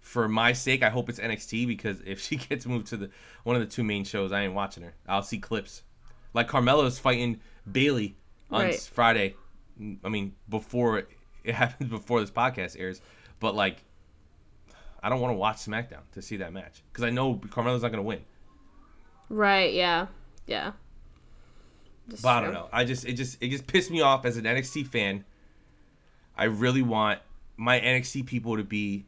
[0.00, 3.10] For my sake, I hope it's NXT because if she gets moved to the
[3.44, 4.94] one of the two main shows, I ain't watching her.
[5.08, 5.82] I'll see clips.
[6.32, 8.16] Like Carmella's fighting Bayley
[8.50, 8.80] on Right.
[8.92, 9.34] Friday.
[10.04, 11.08] I mean, before it,
[11.44, 13.00] it happens before this podcast airs,
[13.40, 13.82] but like,
[15.02, 17.90] I don't want to watch SmackDown to see that match because I know Carmella's not
[17.90, 18.20] gonna win.
[19.28, 19.74] Right.
[19.74, 20.06] Yeah.
[20.46, 20.72] Yeah.
[22.10, 22.68] Just But I don't know.
[22.72, 25.24] I just it just it just pissed me off as an NXT fan.
[26.36, 27.20] I really want
[27.56, 29.04] my NXT people to be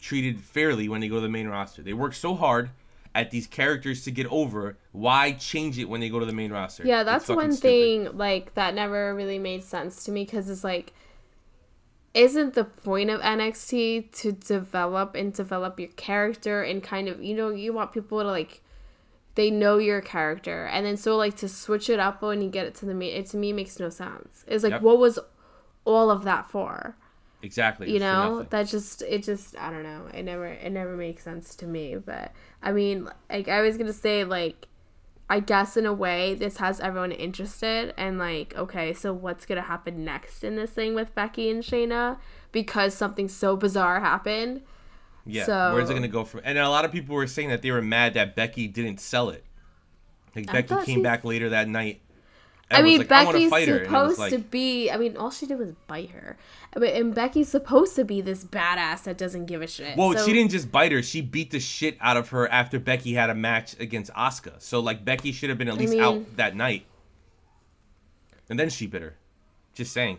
[0.00, 1.82] treated fairly when they go to the main roster.
[1.82, 2.70] They work so hard
[3.14, 4.76] at these characters to get over.
[4.92, 6.84] Why change it when they go to the main roster?
[6.84, 7.62] Yeah, that's one stupid.
[7.62, 10.92] thing like that never really made sense to me because it's like,
[12.12, 17.34] isn't the point of NXT to develop and develop your character and kind of you
[17.34, 18.62] know you want people to like,
[19.34, 22.66] they know your character and then so like to switch it up when you get
[22.66, 24.44] it to the main it to me makes no sense.
[24.46, 24.82] It's like Yep.
[24.82, 25.18] what was
[25.84, 26.96] all of that for?
[27.42, 27.92] Exactly.
[27.92, 31.54] you know that just it just i don't know it never it never makes sense
[31.56, 34.66] to me but i mean like i was gonna say like
[35.28, 39.60] i guess in a way this has everyone interested and like okay so what's gonna
[39.60, 42.16] happen next in this thing with becky and shayna
[42.50, 44.62] because something so bizarre happened
[45.26, 45.44] Yeah.
[45.46, 46.40] so- Where's it gonna go from?
[46.44, 49.30] And a lot of people were saying that they were mad that Becky didn't sell
[49.30, 49.44] it.
[50.36, 52.00] Like I Becky came back later that night.
[52.70, 54.90] I mean, like, I Becky's fight her," and it supposed to be.
[54.90, 56.36] I mean, all she did was bite her.
[56.72, 59.96] But and Becky's supposed to be this badass that doesn't give a shit.
[59.96, 62.80] Well, So- she didn't just bite her; she beat the shit out of her after
[62.80, 64.60] Becky had a match against Asuka.
[64.60, 66.86] So, like, Becky should have been at least mean- out that night,
[68.48, 69.14] and then she bit her.
[69.74, 70.18] Just saying.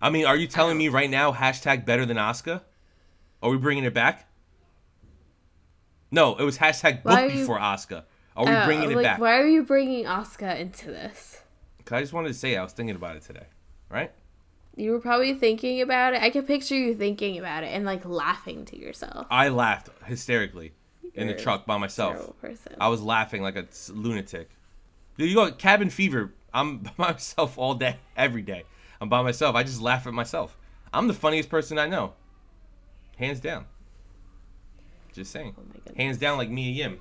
[0.00, 2.62] I mean, are you telling me right now hashtag better than Asuka?
[3.42, 4.26] Are we bringing it back?
[6.10, 8.04] No, it was hashtag Why book you- before Oscar.
[8.36, 9.18] Are we Uh, bringing it like, back?
[9.20, 11.42] why are you bringing Oscar into this?
[11.78, 13.46] Because I just wanted to say I was thinking about it today,
[13.90, 14.12] right?
[14.76, 16.22] You were probably thinking about it.
[16.22, 19.26] I can picture you thinking about it and like laughing to yourself.
[19.28, 20.72] I laughed hysterically
[21.14, 22.32] in the truck by myself.
[22.80, 24.50] I was laughing like a lunatic.
[25.16, 26.32] Dude, you go cabin fever.
[26.54, 28.62] I'm by myself all day, every day.
[29.00, 29.56] I'm by myself.
[29.56, 30.56] I just laugh at myself.
[30.94, 32.14] I'm the funniest person I know,
[33.18, 33.66] hands down.
[35.12, 36.98] Just saying, Oh my hands down, like Mia Yim.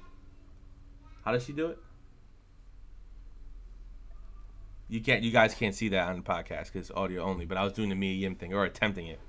[1.23, 1.77] How does she do it?
[4.89, 5.21] You can't.
[5.23, 7.45] You guys can't see that on the podcast because audio only.
[7.45, 9.19] But I was doing the Mia Yim thing or attempting it.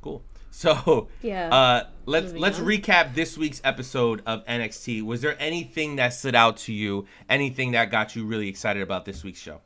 [0.00, 0.22] Cool.
[0.56, 1.48] So Yeah.
[1.52, 2.64] uh, let's let's on.
[2.64, 5.02] recap this week's episode of NXT.
[5.02, 7.06] Was there anything that stood out to you?
[7.28, 9.62] Anything that got you really excited about this week's show?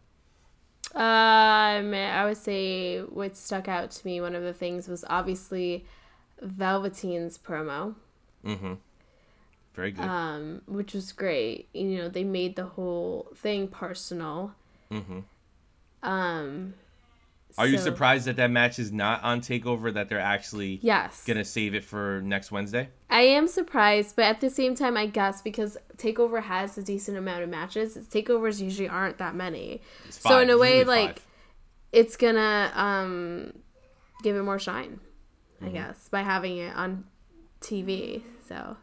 [0.94, 5.85] Um, I would say what stuck out to me, one of the things was obviously
[6.40, 7.94] Velveteen's promo,
[8.44, 8.74] Mm-hmm.
[9.74, 10.05] Very good.
[10.05, 11.68] um, which was great.
[11.72, 14.55] You know, they made the whole thing personal.
[14.90, 15.20] mm-hmm.
[16.03, 16.74] Um,
[17.59, 19.92] Are you surprised that that match is not on Takeover?
[19.92, 21.25] That they're actually Yes.
[21.27, 22.88] gonna save it for next Wednesday?
[23.11, 27.16] I am surprised, but at the same time, I guess because Takeover has a decent
[27.18, 29.83] amount of matches, takeovers usually aren't that many.
[30.11, 31.27] So in a way, like five.
[31.92, 33.53] it's gonna um
[34.23, 35.01] give it more shine,
[35.57, 35.66] Mm-hmm.
[35.66, 37.05] I guess, by having it on
[37.61, 38.23] TV.
[38.47, 38.77] So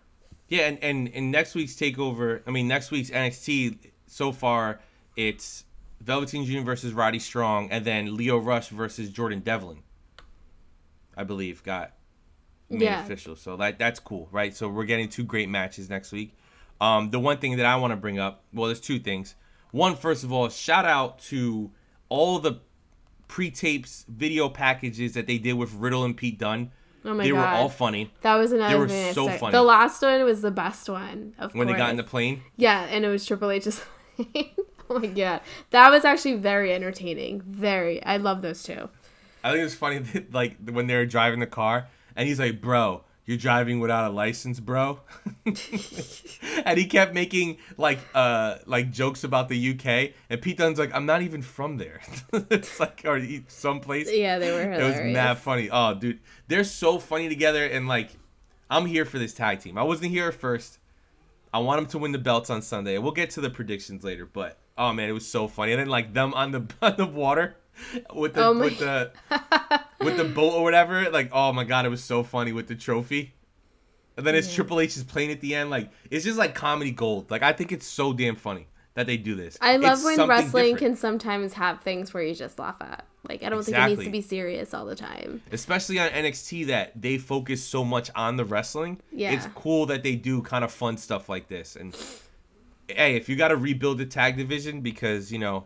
[0.49, 4.79] Yeah, and, and in next week's takeover, I mean next week's NXT, so far
[5.15, 5.63] it's
[6.01, 9.79] Velveteen Dream versus Roddy Strong, and then Lio Rush versus Jordan Devlin.
[11.17, 11.93] I believe got
[12.69, 13.03] made Yeah.
[13.03, 14.55] official, so that that's cool, right?
[14.55, 16.35] So we're getting two great matches next week.
[16.81, 19.35] Um, the one thing that I want to bring up, well, there's two things.
[19.71, 21.71] One, first of all, shout out to
[22.09, 22.59] all the
[23.27, 26.71] pre-tapes video packages that they did with Riddle and Pete Dunne.
[27.03, 29.13] oh my they god, were all funny that was another They were.
[29.13, 29.51] So funny.
[29.53, 31.75] The last one was the best one, of when course.
[31.75, 32.41] they got in the plane.
[32.57, 33.81] yeah, and it was Triple H's.
[34.89, 37.41] oh my god, that was actually very entertaining.
[37.41, 38.89] Very, I love those two.
[39.43, 42.39] I think it was funny that, like when they were driving the car and he's
[42.39, 44.99] like, "Bro, you're driving without a license, bro."
[45.45, 50.93] and he kept making like uh like jokes about the UK and Pete Dunne's like,
[50.93, 52.01] "I'm not even from there."
[52.33, 54.11] it's like or someplace.
[54.11, 55.69] Yeah, they were It was mad funny.
[55.71, 58.11] Oh, dude, they're so funny together and like
[58.69, 59.77] I'm here for this tag team.
[59.77, 60.79] I wasn't here at first.
[61.53, 62.97] I want them to win the belts on Sunday.
[62.97, 65.71] We'll get to the predictions later, but oh man, it was so funny.
[65.73, 67.55] And then like them on the on the water
[68.13, 69.11] with the Oh with the
[69.99, 71.09] with the boat or whatever.
[71.09, 73.33] Like oh my god, it was so funny with the trophy.
[74.17, 75.69] And then it's Triple H is playing at the end.
[75.69, 77.29] Like it's just like comedy gold.
[77.29, 79.57] Like I think it's so damn funny that they do this.
[79.59, 80.77] I love It's when something wrestling different.
[80.79, 83.05] can sometimes have things where you just laugh at.
[83.27, 85.41] Like I don't think it needs to be serious all the time.
[85.51, 89.01] especially on NXT that they focus so much on the wrestling.
[89.11, 89.31] Yeah.
[89.33, 91.75] It's cool that they do kind of fun stuff like this.
[91.75, 91.93] And
[92.87, 95.65] hey, if you got to rebuild the tag division because, you know,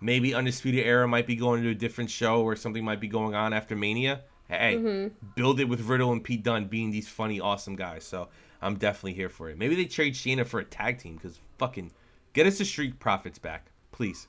[0.00, 3.34] maybe Undisputed Era might be going to a different show or something might be going
[3.34, 5.14] on after Mania, hey, Mm-hmm.
[5.34, 8.04] build it with Riddle and Pete Dunne being these funny, awesome guys.
[8.04, 8.28] So
[8.62, 9.58] I'm definitely here for it.
[9.58, 11.92] Maybe they trade Shayna for a tag team because fucking
[12.32, 14.28] get us the Street Profits back, please.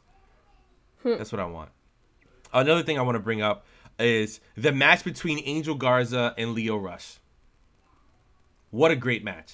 [1.04, 1.18] Hmm.
[1.18, 1.70] That's what I want.
[2.54, 3.66] Another thing I want to bring up
[4.00, 7.18] is the match between Angel Garza and Lio Rush.
[8.72, 9.54] What a great match.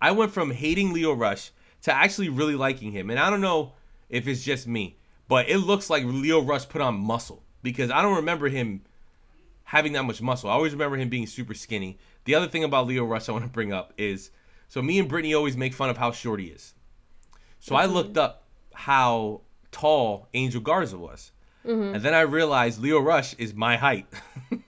[0.00, 1.50] I went from hating Lio Rush
[1.82, 3.10] to actually really liking him.
[3.10, 3.72] And I don't know
[4.08, 4.96] if it's just me,
[5.28, 8.82] but it looks like Lio Rush put on muscle because I don't remember him
[9.64, 10.50] having that much muscle.
[10.50, 11.98] I always remember him being super skinny.
[12.24, 14.30] The other thing about Lio Rush I want to bring up is
[14.68, 16.74] so me and Brittany always make fun of how short he is.
[17.60, 21.32] So I looked up how tall Angel Garza was.
[21.66, 21.94] Mm-hmm.
[21.96, 24.06] And then I realized Lio Rush is my height.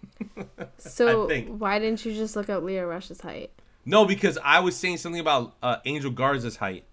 [0.79, 3.51] So why didn't you just look up Lio Rush's height?
[3.85, 6.85] no, because I was saying something about uh, Angel Garza's height,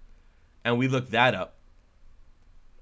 [0.64, 1.56] and we looked that up.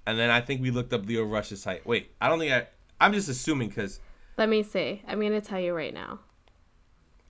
[0.05, 1.85] And then I think we looked up Lio Rush's height.
[1.85, 2.67] Wait, I don't think I.
[2.99, 3.99] I'm just assuming because
[4.37, 5.02] Let me see.
[5.08, 6.19] I'm gonna tell you right now.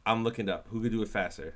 [0.06, 1.56] I'm looking up who could do it faster.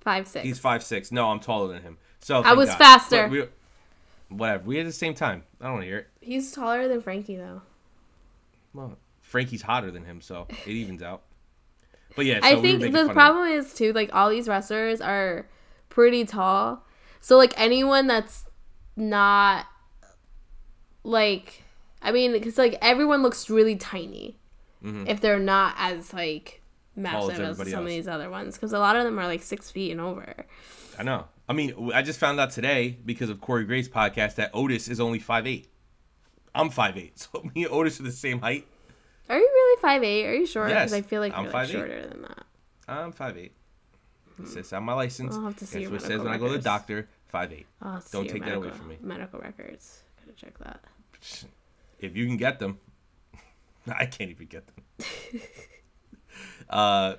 [0.00, 0.44] Five six.
[0.44, 1.12] He's five six.
[1.12, 1.98] No, I'm taller than him.
[2.20, 2.78] So I was God.
[2.78, 3.28] faster.
[3.28, 3.46] We-
[4.28, 4.64] whatever.
[4.64, 5.44] We had the same time.
[5.60, 6.08] I don't want to hear it.
[6.20, 7.62] He's taller than Frankie though.
[8.74, 11.22] Well, Frankie's hotter than him, so it evens out.
[12.16, 13.14] But yeah, so I we think making the fun of him.
[13.14, 15.46] problem is too like all these wrestlers are
[15.88, 16.84] pretty tall.
[17.20, 18.44] So like anyone that's
[18.96, 19.66] not
[21.04, 21.62] like
[22.02, 24.36] I mean because like everyone looks really tiny
[25.06, 26.62] if they're not as like
[26.94, 27.42] massive as, Mm-hmm.
[27.42, 29.90] everybody some of these other ones because a lot of them are like six feet
[29.90, 30.46] and over.
[30.98, 31.26] I know.
[31.48, 35.00] I mean, I just found out today because of Corey Gray's podcast that Otis is
[35.00, 35.68] only five eight.
[36.54, 38.66] I'm five eight, so me and Otis are the same height.
[39.28, 40.26] Are you really five eight?
[40.26, 40.68] Are you short?
[40.68, 42.44] Because Yes, I feel like I'm you're like shorter than that.
[42.86, 43.52] I'm five eight.
[44.40, 45.34] It says on my license.
[45.34, 47.08] I'll have to see That's what it says medical when I go to the doctor.
[47.26, 47.66] Five eight.
[48.10, 48.98] Don't take that away from me.
[49.00, 50.02] Medical records.
[50.20, 50.80] Gotta check that.
[52.00, 52.78] If you can get them,
[53.88, 55.40] I can't even get them.
[56.70, 57.14] uh,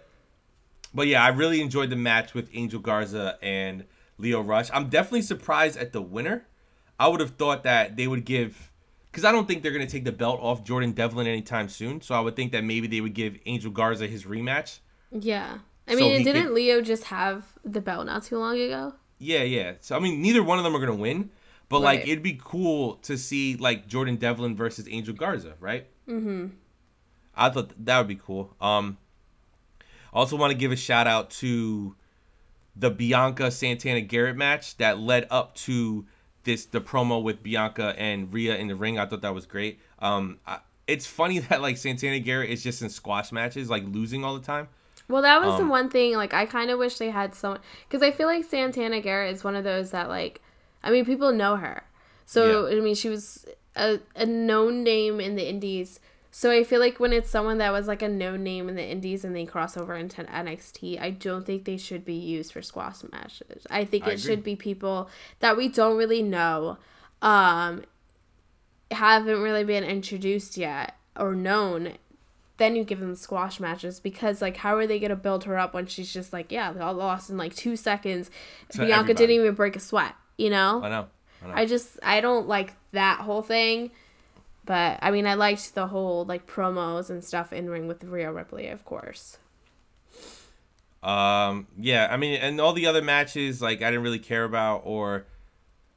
[0.93, 3.83] but yeah, I really enjoyed the match with Angel Garza and
[4.17, 4.69] Lio Rush.
[4.73, 6.47] I'm definitely surprised at the winner.
[6.97, 8.71] I would have thought that they would give,
[9.11, 12.01] because I don't think they're going to take the belt off Jordan Devlin anytime soon.
[12.01, 14.79] So I would think that maybe they would give Angel Garza his rematch.
[15.11, 15.59] Yeah.
[15.89, 18.93] I So mean, didn't could- Lio just have the belt not too long ago?
[19.17, 19.73] Yeah, yeah.
[19.81, 21.29] So I mean, neither one of them are gonna win,
[21.67, 25.87] but like it'd be cool to see like Jordan Devlin versus Angel Garza, right?
[26.07, 26.47] Mm-hmm.
[27.35, 28.55] I thought that would be cool.
[28.61, 28.97] Um,
[30.13, 31.95] also want to give a shout out to
[32.75, 36.05] the Bianca Santana Garrett match that led up to
[36.43, 38.97] this the promo with Bianca and Rhea in the ring.
[38.97, 39.79] I thought that was great.
[39.99, 44.23] Um, I, it's funny that like Santana Garrett is just in squash matches, like losing
[44.23, 44.67] all the time.
[45.09, 46.15] Well, that was the Um, one thing.
[46.15, 49.43] Like, I kind of wish they had someone because I feel like Santana Garrett is
[49.43, 50.41] one of those that, like,
[50.83, 51.83] I mean, people know her.
[52.25, 52.77] So Yeah.
[52.77, 53.45] I mean, she was
[53.75, 55.99] a, a known name in the Indies.
[56.31, 58.85] So I feel like when it's someone that was like a known name in the
[58.85, 62.61] Indies and they cross over into NXT, I don't think they should be used for
[62.61, 63.65] squash matches.
[63.71, 64.21] I think I it agree.
[64.35, 66.77] should be people that we don't really know,
[67.23, 67.83] um,
[68.91, 71.93] haven't really been introduced yet or known
[72.59, 75.73] then you give them squash matches because like how are they gonna build her up
[75.73, 78.29] when she's just like yeah they all lost in like two seconds
[78.75, 79.13] bianca everybody.
[79.15, 81.07] didn't even break a sweat you know I know.
[81.43, 81.53] I know.
[81.55, 83.89] i just i don't like that whole thing
[84.65, 88.31] but i mean i liked the whole like promos and stuff in ring with Rhea
[88.31, 89.37] ripley of course
[91.01, 94.81] Um, yeah, I mean, and all the other matches, like I didn't really care about,
[94.83, 95.25] or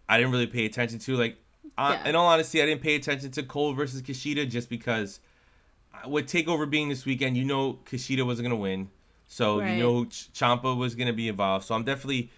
[0.09, 1.17] I didn't really pay attention to.
[1.17, 1.37] Like,
[1.77, 2.11] uh, Yeah.
[2.11, 5.19] in all honesty, I didn't pay attention to Cole versus Kushida just because
[6.07, 8.89] with Takeover being this weekend, you know Kushida wasn't gonna win,
[9.29, 9.73] so Right.
[9.77, 11.67] you know Ch- Ciampa was gonna be involved.
[11.67, 12.31] So I'm definitely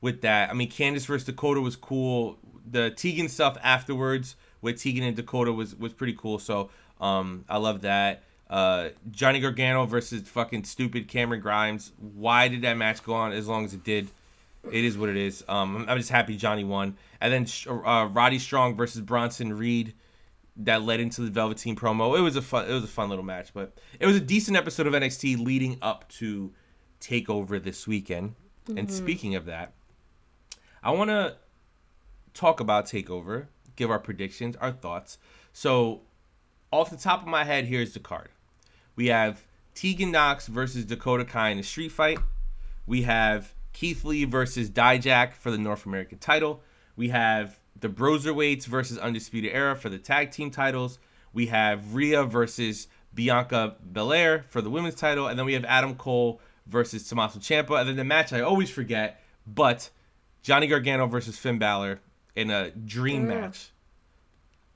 [0.00, 0.50] with that.
[0.50, 2.38] I mean, Candice versus Dakota was cool.
[2.70, 6.38] The Tegan stuff afterwards with Tegan and Dakota was was pretty cool.
[6.38, 8.22] So um, I love that.
[8.48, 11.92] Uh, Johnny Gargano versus fucking stupid Cameron Grimes.
[11.98, 14.08] Why did that match go on as long as it did?
[14.70, 15.42] It is what it is.
[15.48, 16.96] Um, I'm- I'm just happy Johnny won.
[17.20, 17.46] And then
[17.84, 19.94] uh, Roddy Strong versus Bronson Reed
[20.56, 22.18] that led into the Velveteen promo.
[22.18, 22.68] It was a fun.
[22.68, 25.78] It was a fun little match, but it was a decent episode of NXT leading
[25.80, 26.52] up to
[27.00, 28.34] Takeover this weekend.
[28.68, 28.88] And mm-hmm.
[28.88, 29.72] speaking of that,
[30.82, 31.36] I want to
[32.34, 33.46] talk about Takeover,
[33.76, 35.18] give our predictions, our thoughts.
[35.52, 36.02] So,
[36.70, 38.28] off the top of my head, here's the card.
[38.96, 39.44] We have
[39.74, 42.18] Tegan Nox versus Dakota Kai in a street fight.
[42.86, 46.62] We have Keith Lee versus Dijak for the North American title.
[46.96, 50.98] We have the Broserweights versus Undisputed Era for the tag team titles.
[51.32, 55.26] We have Rhea versus Bianca Belair for the women's title.
[55.26, 57.80] And then we have Adam Cole versus Tommaso Ciampa.
[57.80, 59.90] And then the match I always forget, but
[60.42, 62.00] Johnny Gargano versus Finn Balor
[62.34, 63.70] in a dream match.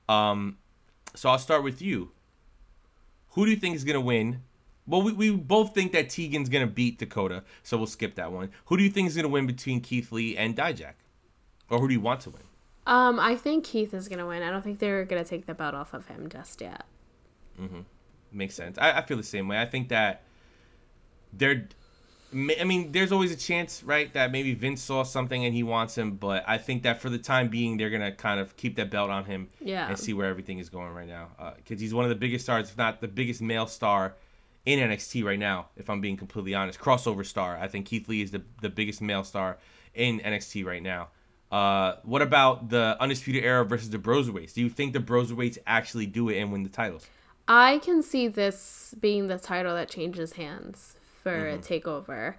[0.07, 0.57] Um,
[1.15, 2.11] so I'll start with you.
[3.31, 4.41] Who do you think is gonna win?
[4.87, 8.51] Well, we, we both think that Tegan's gonna beat Dakota, so we'll skip that one.
[8.65, 10.93] Who do you think is gonna win between Keith Lee and Dijak,
[11.69, 12.43] or who do you want to win?
[12.87, 15.73] Um i think keith is gonna win i don't think they're gonna take the belt
[15.75, 16.85] off of him just yet
[17.59, 17.85] Mhm,
[18.33, 18.77] Makes sense.
[18.77, 19.57] I, I feel the same way.
[19.57, 20.23] I think that
[21.31, 21.67] they're.
[22.33, 25.97] I mean, there's always a chance, right, that maybe Vince saw something and he wants
[25.97, 28.91] him, but I think that for the time being, they're gonna kind of keep that
[28.91, 29.87] belt on him Yeah.
[29.87, 31.29] and see where everything is going right now.
[31.55, 34.15] Because he's one of the biggest stars, if not the biggest male star
[34.65, 35.67] in NXT right now.
[35.77, 37.55] If I'm being completely honest, crossover star.
[37.57, 39.57] I think Keith Lee is the the biggest male star
[39.93, 41.07] in NXT right now.
[41.51, 44.53] Uh, what about the Undisputed Era versus the Broserweights?
[44.53, 47.05] Do you think the Broserweights actually do it and win the titles?
[47.47, 52.35] I can see this being the title that changes hands for a takeover.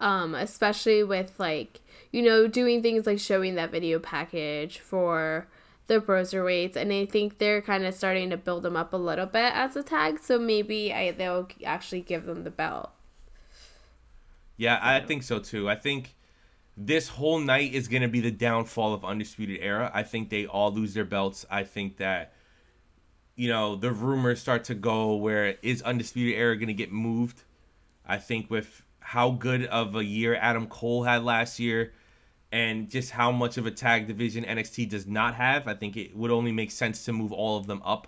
[0.00, 1.80] Um, especially with like,
[2.12, 5.48] you know, doing things like showing that video package for
[5.88, 9.26] the Broserweights, and I think they're kind of starting to build them up a little
[9.26, 10.20] bit as a tag.
[10.20, 12.90] So maybe I, they'll actually give them the belt.
[14.56, 15.68] Yeah, I think so too.
[15.68, 16.14] I think
[16.78, 19.90] this whole night is going to be the downfall of Undisputed Era.
[19.92, 21.44] I think they all lose their belts.
[21.50, 22.34] I think that,
[23.34, 27.42] you know, the rumors start to go where is Undisputed Era going to get moved?
[28.06, 31.94] I think with how good of a year Adam Cole had last year
[32.52, 36.16] and just how much of a tag division NXT does not have, I think it
[36.16, 38.06] would only make sense to move all of them up.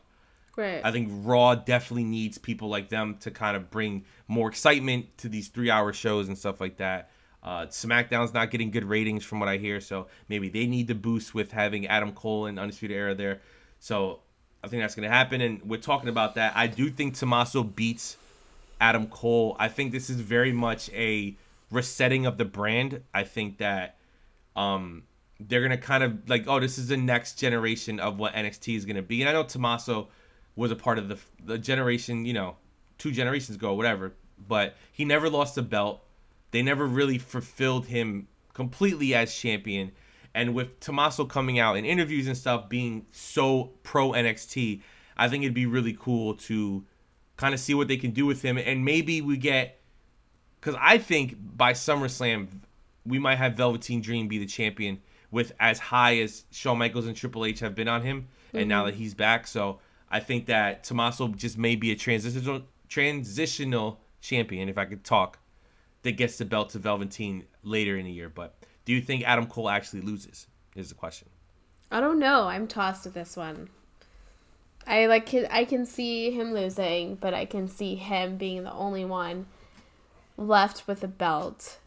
[0.57, 0.81] Right.
[0.85, 5.29] I think Raw definitely needs people like them to kind of bring more excitement to
[5.29, 7.11] these three hour shows and stuff like that.
[7.43, 10.95] Uh, SmackDown's not getting good ratings from what I hear, so maybe they need to
[10.95, 13.41] boost with having Adam Cole and Undisputed Era there.
[13.79, 14.21] So
[14.63, 15.41] I think that's going to happen.
[15.41, 16.53] And we're talking about that.
[16.55, 18.17] I do think Tommaso beats
[18.81, 19.57] Adam Cole.
[19.59, 21.35] I think this is very much a
[21.71, 23.03] resetting of the brand.
[23.15, 23.97] I think that
[24.55, 25.05] um,
[25.39, 28.77] they're going to kind of like, oh, this is the next generation of what NXT
[28.77, 29.23] is going to be.
[29.23, 30.09] And I know Tommaso
[30.57, 32.57] was a part of the, the generation, you know,
[32.99, 34.13] two generations ago, whatever.
[34.47, 36.05] But he never lost a belt.
[36.51, 39.93] They never really fulfilled him completely as champion.
[40.35, 44.83] And with Tommaso coming out in interviews and stuff being so pro NXT,
[45.17, 46.85] I think it'd be really cool to
[47.37, 48.59] kind of see what they can do with him.
[48.59, 49.81] And maybe we get,
[50.61, 52.49] because I think by SummerSlam,
[53.07, 57.17] we might have Velveteen Dream be the champion with as high as Shawn Michaels and
[57.17, 58.29] Triple H have been on him.
[58.53, 58.87] And now mm-hmm.
[58.87, 59.47] that he's back.
[59.47, 59.79] So
[60.11, 65.39] I think that Tommaso just may be a transitional transitional champion, if I could talk,
[66.03, 68.29] that gets the belt to Velveteen later in the year.
[68.29, 70.47] But do you think Adam Cole actually loses?
[70.77, 71.29] Is the question.
[71.91, 72.45] I don't know.
[72.45, 73.69] I'm tossed with this one.
[74.87, 79.05] I like I can see him losing, but I can see him being the only
[79.05, 79.47] one
[80.37, 81.79] left with a belt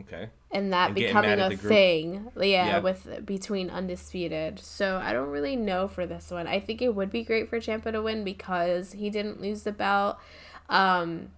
[0.00, 0.28] Okay.
[0.50, 2.32] and that And becoming a thing.
[2.36, 2.78] Yeah, Yeah.
[2.80, 4.58] with between undisputed.
[4.58, 6.46] So I don't really know for this one.
[6.48, 9.72] I think it would be great for Ciampa to win because he didn't lose the
[9.72, 10.16] belt.
[10.68, 11.30] Um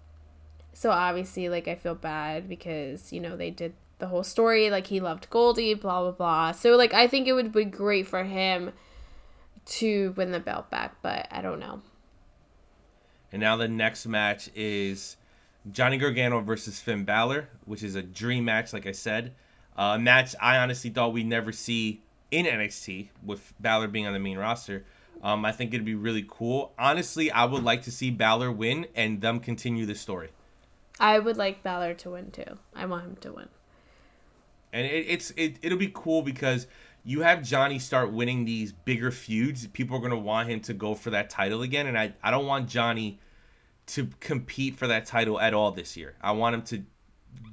[0.75, 4.89] so obviously like I feel bad because, you know, they did the whole story like
[4.89, 6.53] he loved Goldie, blah blah blah.
[6.53, 8.73] So like I think it would be great for him
[9.67, 11.81] to win the belt back, but I don't know.
[13.33, 15.17] And now the next match is
[15.73, 19.35] Johnny Gargano versus Finn Balor, which is a dream match, like I said.
[19.77, 24.13] Uh, a match I honestly thought we'd never see in NXT with Balor being on
[24.13, 24.85] the main roster.
[25.23, 26.73] Um, I think it'd be really cool.
[26.79, 30.31] Honestly, I would like to see Balor win and them continue the story.
[31.01, 32.59] I would like Balor to win too.
[32.75, 33.49] I want him to win.
[34.73, 36.67] and it, it's it, it'll be cool because
[37.05, 39.67] you have Johnny start winning these bigger feuds.
[39.69, 42.47] People are gonna want him to go for that title again, and I I don't
[42.47, 43.21] want Johnny
[43.89, 46.15] to compete for that title at all this year.
[46.23, 46.85] I want him to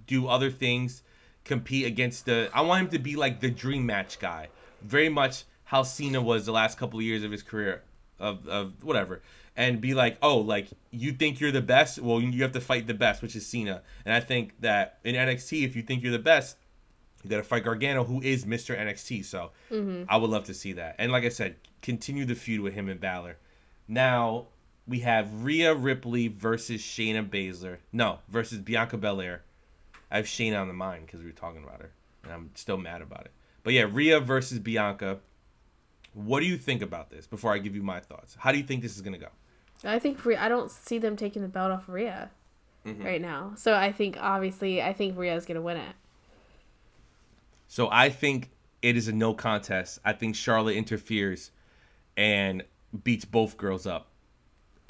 [0.08, 1.04] do other things,
[1.44, 2.50] compete against the.
[2.54, 4.50] I want him to be like the dream match guy,
[4.82, 7.84] very much how Cena was the last couple of years of his career,
[8.20, 9.22] of of whatever,
[9.56, 12.88] and be like, oh, like you think you're the best, well you have to fight
[12.88, 16.12] the best, which is Cena, and I think that in NXT, if you think you're
[16.12, 16.58] the best,
[17.24, 18.78] you got to fight Gargano, who is Mr.
[18.78, 19.26] NXT.
[19.26, 20.04] So mm-hmm.
[20.10, 20.95] I would love to see that.
[20.97, 23.38] And like I said, continue the feud with him and Balor.
[23.88, 24.47] Now
[24.88, 27.78] we have Rhea Ripley versus Shayna Baszler.
[27.91, 29.43] No, versus Bianca Belair.
[30.10, 31.91] I have Shayna on the mind because we were talking about her,
[32.24, 33.32] and I'm still mad about it.
[33.64, 35.20] But yeah, Rhea versus Bianca.
[36.14, 37.28] What do you think about this?
[37.28, 39.30] Before I give you my thoughts, how do you think this is gonna go?
[39.89, 42.29] I think Rhea, I don't see them taking the belt off Rhea
[42.86, 43.03] Mm-hmm.
[43.03, 43.53] right now.
[43.57, 45.95] So I think obviously I think Rhea's gonna win it.
[47.67, 48.49] So I think
[48.82, 49.99] it is a no contest.
[50.03, 51.51] I think Charlotte interferes
[52.17, 52.63] and
[53.03, 54.07] beats both girls up.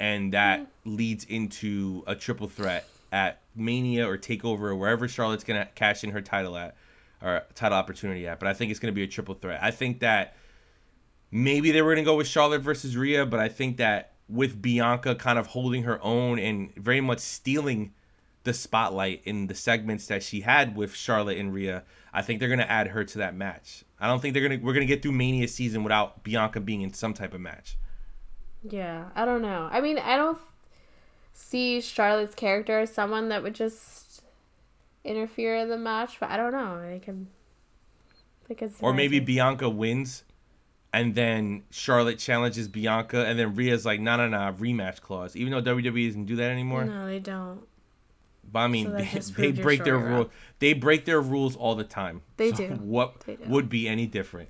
[0.00, 5.60] And that leads into a triple threat at Mania or Takeover or wherever Charlotte's going
[5.60, 6.74] to cash in her title at
[7.22, 8.40] or title opportunity at.
[8.40, 9.62] But I think it's going to be a triple threat.
[9.62, 10.34] I think that
[11.30, 14.62] maybe they were going to go with Charlotte versus Rhea, but I think that with
[14.62, 17.92] Bianca kind of holding her own and very much stealing
[18.44, 22.48] the spotlight in the segments that she had with Charlotte and Rhea, I think they're
[22.48, 23.84] gonna add her to that match.
[24.00, 26.92] I don't think they're gonna we're gonna get through Mania season without Bianca being in
[26.92, 27.76] some type of match.
[28.68, 29.68] Yeah, I don't know.
[29.70, 30.38] I mean, I don't
[31.32, 34.22] see Charlotte's character as someone that would just
[35.04, 36.94] interfere in the match, but I don't know.
[36.94, 37.28] I can
[38.48, 40.24] because Or maybe Bianca wins
[40.92, 45.34] and then Charlotte challenges Bianca and then Rhea's like, no no no, rematch clause.
[45.36, 46.84] Even though WWE doesn't do that anymore.
[46.84, 47.66] no, they don't.
[48.50, 48.92] But I mean So
[49.32, 52.22] they, they break their story rule they break their rules all the time.
[52.36, 52.68] They So do.
[52.82, 53.44] What They do.
[53.48, 54.48] would be any different?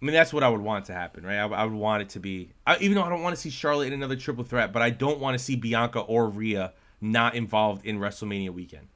[0.00, 1.38] I mean, that's what I would want to happen, right?
[1.38, 3.50] I, I would want it to be, I, even though I don't want to see
[3.50, 7.36] Charlotte in another triple threat, but I don't want to see Bianca or Rhea not
[7.36, 8.88] involved in WrestleMania weekend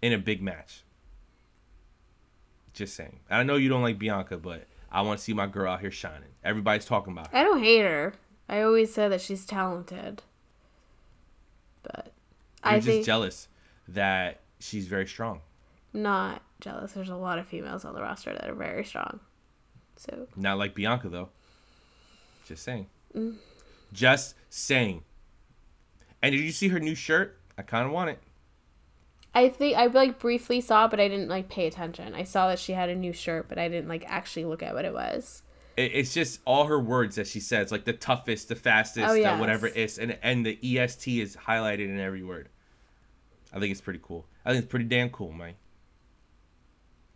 [0.00, 0.84] in a big match.
[2.72, 3.20] Just saying.
[3.30, 4.64] I know you don't like Bianca, but
[4.94, 6.28] I want to see my girl out here shining.
[6.44, 7.36] Everybody's talking about her.
[7.36, 8.14] I don't hate her.
[8.48, 10.22] I always said that she's talented.
[11.82, 12.12] But
[12.64, 13.48] You're I just think jealous
[13.88, 15.40] that she's very strong.
[15.92, 16.92] Not jealous.
[16.92, 19.18] There's a lot of females on the roster that are very strong.
[19.96, 21.30] So Not like Bianca though.
[22.46, 22.86] Just saying.
[23.16, 23.34] Mm.
[23.92, 25.02] Just saying.
[26.22, 27.36] And did you see her new shirt?
[27.58, 28.18] I kind of want it.
[29.34, 32.14] I think I like briefly saw, but I didn't like pay attention.
[32.14, 34.74] I saw that she had a new shirt, but I didn't like actually look at
[34.74, 35.42] what it was.
[35.76, 39.14] It- It's just all her words that she says, like the toughest, the fastest, Oh,
[39.14, 42.48] the whatever it is, and and the est is highlighted in every word.
[43.52, 44.24] I think it's pretty cool.
[44.44, 45.54] I think it's pretty damn cool, man.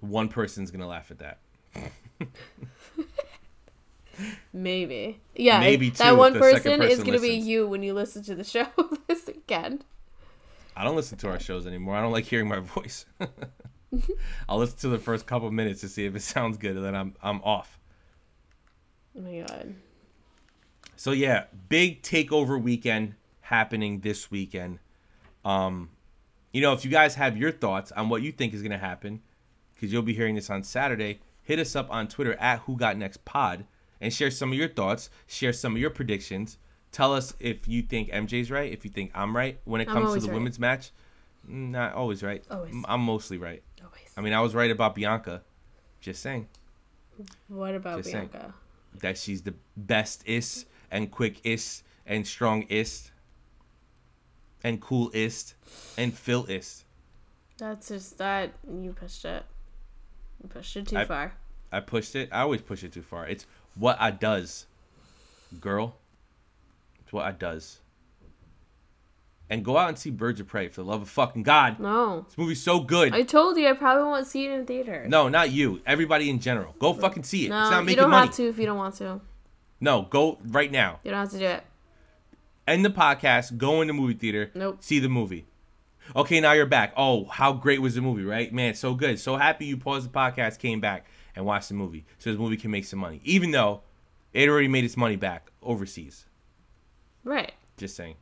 [0.00, 1.38] One person's gonna laugh at that.
[4.52, 5.20] Maybe.
[5.36, 5.60] Yeah.
[5.60, 8.42] Maybe two That one second person, is gonna be you when you listen to the
[8.44, 8.66] show
[9.06, 9.84] this weekend.
[10.78, 11.96] I don't listen to our shows anymore.
[11.96, 13.04] I don't like hearing my voice.
[14.48, 16.94] I'll listen to the first couple minutes to see if it sounds good, and then
[16.94, 17.80] I'm I'm off.
[19.16, 19.74] Oh my god.
[20.94, 24.78] So yeah, big takeover weekend happening this weekend.
[25.44, 25.90] Um,
[26.52, 29.20] you know, if you guys have your thoughts on what you think is gonna happen,
[29.74, 32.96] because you'll be hearing this on Saturday, hit us up on Twitter at Who Got
[32.96, 33.64] Next Pod
[34.00, 36.58] and share some of your thoughts, share some of your predictions.
[36.92, 39.94] Tell us if you think MJ's right, if you think I'm right when it I'm
[39.94, 40.34] comes to the right.
[40.34, 40.90] women's match.
[41.48, 42.42] Mm, Not always right.
[42.50, 42.72] Always.
[42.72, 43.62] M- I'm mostly right.
[43.84, 44.12] Always.
[44.16, 45.42] I mean, I was right about Bianca.
[46.00, 46.46] Just saying
[47.48, 48.28] What about Just saying.
[48.28, 48.54] Bianca?
[49.00, 53.10] that she's the bestest and quickest and strongest
[54.64, 55.54] and coolest
[55.96, 56.84] and philist.
[57.58, 59.44] That's just that you pushed it.
[60.42, 61.32] You pushed it too I- far.
[61.70, 62.30] I pushed it.
[62.32, 63.26] I always push it too far.
[63.26, 64.66] It's what I does,
[65.60, 65.96] girl.
[67.08, 67.78] It's what I does.
[69.48, 71.80] And go out and see Birds of Prey for the love of fucking God.
[71.80, 72.26] No.
[72.28, 73.14] This movie's so good.
[73.14, 75.08] I told you I probably won't see it in theaters.
[75.08, 75.80] no, not you.
[75.86, 76.74] Everybody in general.
[76.78, 77.48] Go fucking see it.
[77.48, 78.26] No, it's not you don't money.
[78.26, 79.22] have to if you don't want to.
[79.80, 81.00] No, go right now.
[81.02, 81.64] You don't have to do it.
[82.66, 83.56] End the podcast.
[83.56, 84.50] Go in the movie theater.
[84.54, 84.82] Nope.
[84.82, 85.46] See the movie.
[86.14, 86.92] Okay, now you're back.
[86.94, 88.52] Oh, how great was the movie, right?
[88.52, 89.18] Man, so good.
[89.18, 92.04] So happy you paused the podcast, came back, and watched the movie.
[92.18, 93.22] So this movie can make some money.
[93.24, 93.80] Even though
[94.34, 96.26] it already made its money back overseas.
[97.24, 97.52] Right.
[97.76, 98.16] Just saying.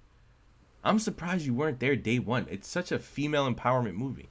[0.85, 2.47] I'm surprised you weren't there day one.
[2.51, 4.29] It's such a female empowerment movie.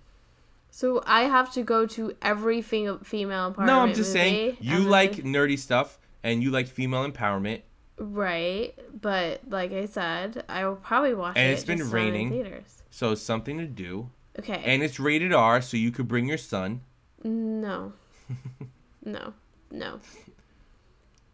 [0.72, 4.76] So I have to go to every fem- female empowerment no, I'm just saying you
[4.76, 7.62] and then- like nerdy stuff and you like female empowerment.
[7.98, 11.54] right, but like I said, I will probably watch And it.
[11.54, 12.30] it's been raining.
[12.30, 12.84] theaters.
[12.90, 14.10] So it's something to do.
[14.40, 14.62] Okay.
[14.66, 16.82] And it's rated R, so you could bring your son.
[17.24, 17.94] no.
[19.06, 19.34] no.
[19.72, 20.00] No.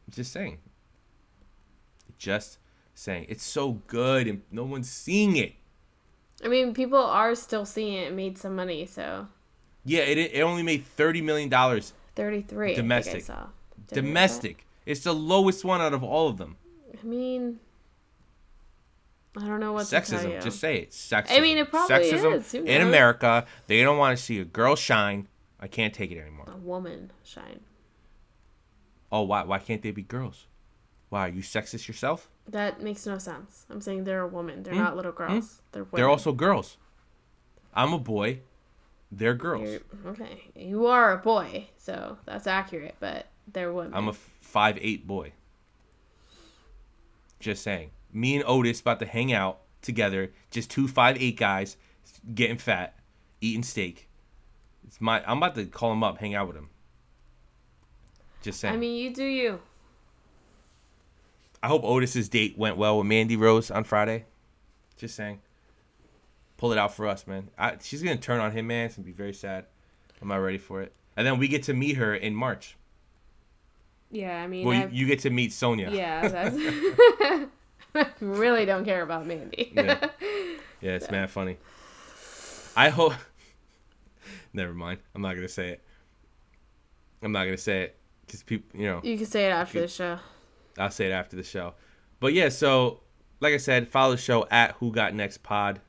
[0.10, 0.58] Just saying.
[2.18, 2.58] Just
[3.02, 3.26] saying.
[3.30, 5.54] It's so good and no one's seeing it.
[6.43, 8.08] I mean, people are still seeing it.
[8.08, 9.28] It made some money, so
[9.86, 12.76] Yeah, it it only made thirty million dollars thirty-three.
[12.76, 13.16] Domestic.
[13.16, 13.47] I, I saw.
[13.88, 14.66] Did I domestic.
[14.86, 16.58] It's the lowest one out of all of them.
[17.02, 17.60] I mean,
[19.38, 20.30] I don't know what to tell you.
[20.30, 20.43] Sexism.
[20.43, 20.91] Just say it.
[20.91, 21.38] Sexism.
[21.38, 22.54] I mean, it probably Sexism is.
[22.54, 22.82] In?
[22.82, 23.45] America.
[23.68, 25.28] They don't want to see a girl shine.
[25.60, 26.45] I can't take it anymore.
[26.52, 27.60] a woman shine.
[29.12, 29.43] Oh, why?
[29.43, 30.47] Why can't they be girls?
[31.10, 32.31] Why are you sexist yourself?
[32.52, 33.66] That makes no sense.
[33.70, 34.64] I'm saying they're a woman.
[34.64, 35.62] They're not little girls.
[35.72, 35.89] They're women.
[35.91, 35.95] Hmm?
[35.97, 36.78] They're also girls.
[37.74, 38.41] I'm a boy.
[39.12, 39.64] They're girls.
[39.64, 42.95] You're- okay, you are a boy, so that's accurate.
[42.99, 43.93] But they're women.
[43.93, 45.34] I'm a five eight boy.
[47.39, 47.91] Just saying.
[48.14, 50.32] Me and Otis about to hang out together.
[50.49, 51.78] Just two five eight guys,
[52.36, 52.95] getting fat,
[53.39, 54.08] eating steak.
[54.86, 55.24] It's my.
[55.26, 56.70] I'm about to call him up, hang out with him.
[58.41, 58.74] Just saying.
[58.74, 59.60] I mean, you do you.
[61.64, 64.26] I hope Otis's date went well with Mandy Rose on Friday.
[64.97, 65.41] Just saying.
[66.57, 67.49] Pull it out for us, man.
[67.57, 68.86] I, she's gonna turn on him, man.
[68.88, 69.66] It's gonna be very sad.
[70.22, 70.93] I'm not ready for it.
[71.18, 72.78] And then we get to meet her in March.
[74.12, 75.89] Yeah, I mean, Well, you, you get to meet Sonya.
[75.91, 77.49] yeah, that's.
[78.22, 79.72] really don't care about Mandy.
[79.76, 80.07] Yeah.
[80.82, 81.57] Yeah, it's mad funny.
[82.76, 83.14] I hope.
[84.53, 84.99] Never mind.
[85.16, 85.82] I'm not gonna say it.
[87.22, 87.95] I'm not gonna say it
[88.26, 90.18] because people, you know, you can say it after the show.
[90.82, 91.74] I'll say it after the show.
[92.20, 93.02] But yeah, so
[93.40, 95.80] like I said, follow the show at Who Got Next Pod.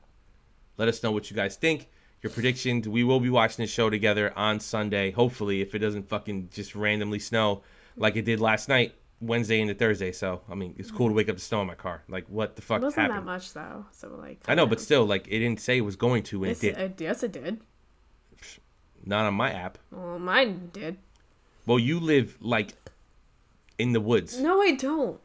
[0.77, 1.87] Let us know what you guys think,
[2.21, 2.87] your predictions.
[2.89, 5.11] We will be watching the show together on Sunday.
[5.11, 7.61] Hopefully, if it doesn't fucking just randomly snow
[7.95, 10.11] like it did last night, Wednesday into Thursday.
[10.11, 12.03] So I mean, it's cool to wake up to snow in my car.
[12.09, 12.81] Like, what the fuck?
[12.81, 13.19] It wasn't happened?
[13.19, 14.39] that much though, so like.
[14.47, 16.75] I know, but still, like, it didn't say it was going to, and it Yes,
[16.75, 16.77] did.
[16.77, 17.61] it, yes, it did.
[19.05, 19.77] Not on my app.
[19.91, 20.97] Well, mine did.
[21.65, 22.73] Well, you live like
[23.77, 24.39] in the woods.
[24.39, 25.19] No, I don't.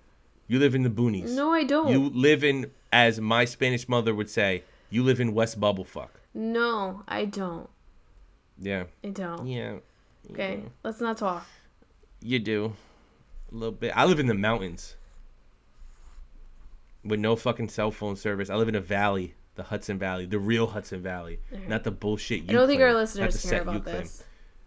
[0.46, 1.34] You live in the boonies.
[1.34, 1.88] No, I don't.
[1.88, 6.08] You live in, as my Spanish mother would say, you live in West Bubblefuck.
[6.34, 7.68] No, I don't.
[8.58, 8.84] Yeah.
[9.04, 9.46] I don't.
[9.46, 9.76] Yeah.
[10.30, 11.46] Okay, let's not talk.
[12.20, 12.72] You do.
[13.50, 13.92] A little bit.
[13.96, 14.96] I live in the mountains.
[17.04, 18.50] With no fucking cell phone service.
[18.50, 22.42] I live in a valley, the Hudson Valley, the real Hudson Valley, not the bullshit
[22.42, 23.96] you I don't think our listeners care about claim.
[23.98, 24.24] this.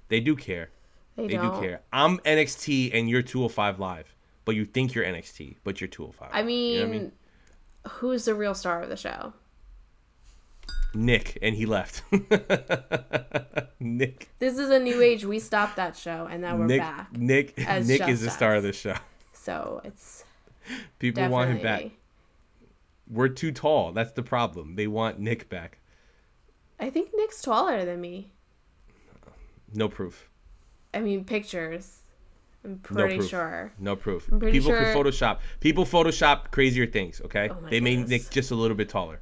[0.08, 0.70] They do care.
[1.16, 1.54] They, They don't.
[1.56, 1.82] do care.
[1.92, 6.30] I'm NXT and you're 205 Live, but you think you're NXT, but you're 205.
[6.34, 7.12] I mean, You know I mean?
[7.90, 9.34] who's the real star of the show?
[10.94, 12.04] Nick, and he left.
[13.80, 14.30] Nick.
[14.40, 15.24] This is a new age.
[15.26, 16.80] We stopped that show, and now we're Nick.
[16.82, 17.18] back.
[17.18, 17.58] Nick.
[17.58, 18.96] Nick is the star of the show.
[19.34, 20.26] So it's
[21.00, 21.92] People definitely want him back.
[23.10, 23.92] We're too tall.
[23.92, 24.76] That's the problem.
[24.76, 25.80] They want Nick back.
[26.80, 28.32] I think Nick's taller than me.
[29.74, 30.30] No proof.
[30.94, 32.00] I mean, pictures.
[32.64, 33.30] I'm pretty proof.
[33.30, 33.72] sure.
[33.80, 34.28] No proof.
[34.28, 35.40] pretty People sure- can Photoshop.
[35.60, 37.20] People Photoshop crazier things.
[37.22, 38.10] Okay, Oh my they goodness.
[38.10, 39.20] Nick just a little bit taller.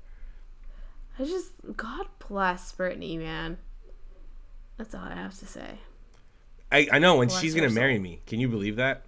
[1.18, 3.58] I just God bless Brittany, man.
[4.78, 5.80] That's all I have to say.
[6.72, 8.04] I, I know, and Bless she's gonna marry soul.
[8.04, 8.22] me.
[8.28, 9.04] Can you believe that?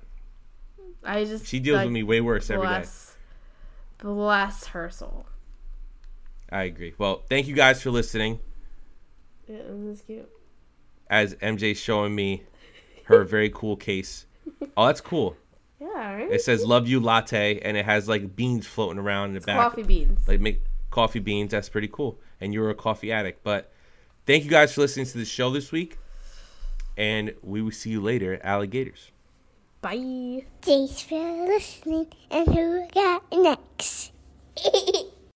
[1.04, 2.74] I just She deals like, with me way worse every day.
[2.74, 3.16] bless,
[4.00, 5.26] bless her soul.
[6.52, 6.94] I agree.
[6.98, 8.40] Well, thank you guys for listening.
[9.48, 10.30] Yeah, this is cute.
[11.10, 12.44] As MJ's showing me
[13.12, 14.26] her very cool case.
[14.78, 15.36] Oh, that's cool.
[15.80, 16.32] Yeah, right.
[16.32, 19.58] It says "Love You Latte" and it has like beans floating around in the back.
[19.58, 20.28] Coffee beans.
[20.28, 21.52] Like make coffee beans.
[21.52, 22.20] That's pretty cool.
[22.40, 23.44] And you're a coffee addict.
[23.44, 23.72] But
[24.26, 25.98] thank you guys for listening to the show this week.
[26.98, 29.12] And we will see you later, alligators.
[29.82, 30.46] Bye.
[30.62, 34.12] Thanks for listening, and who got next?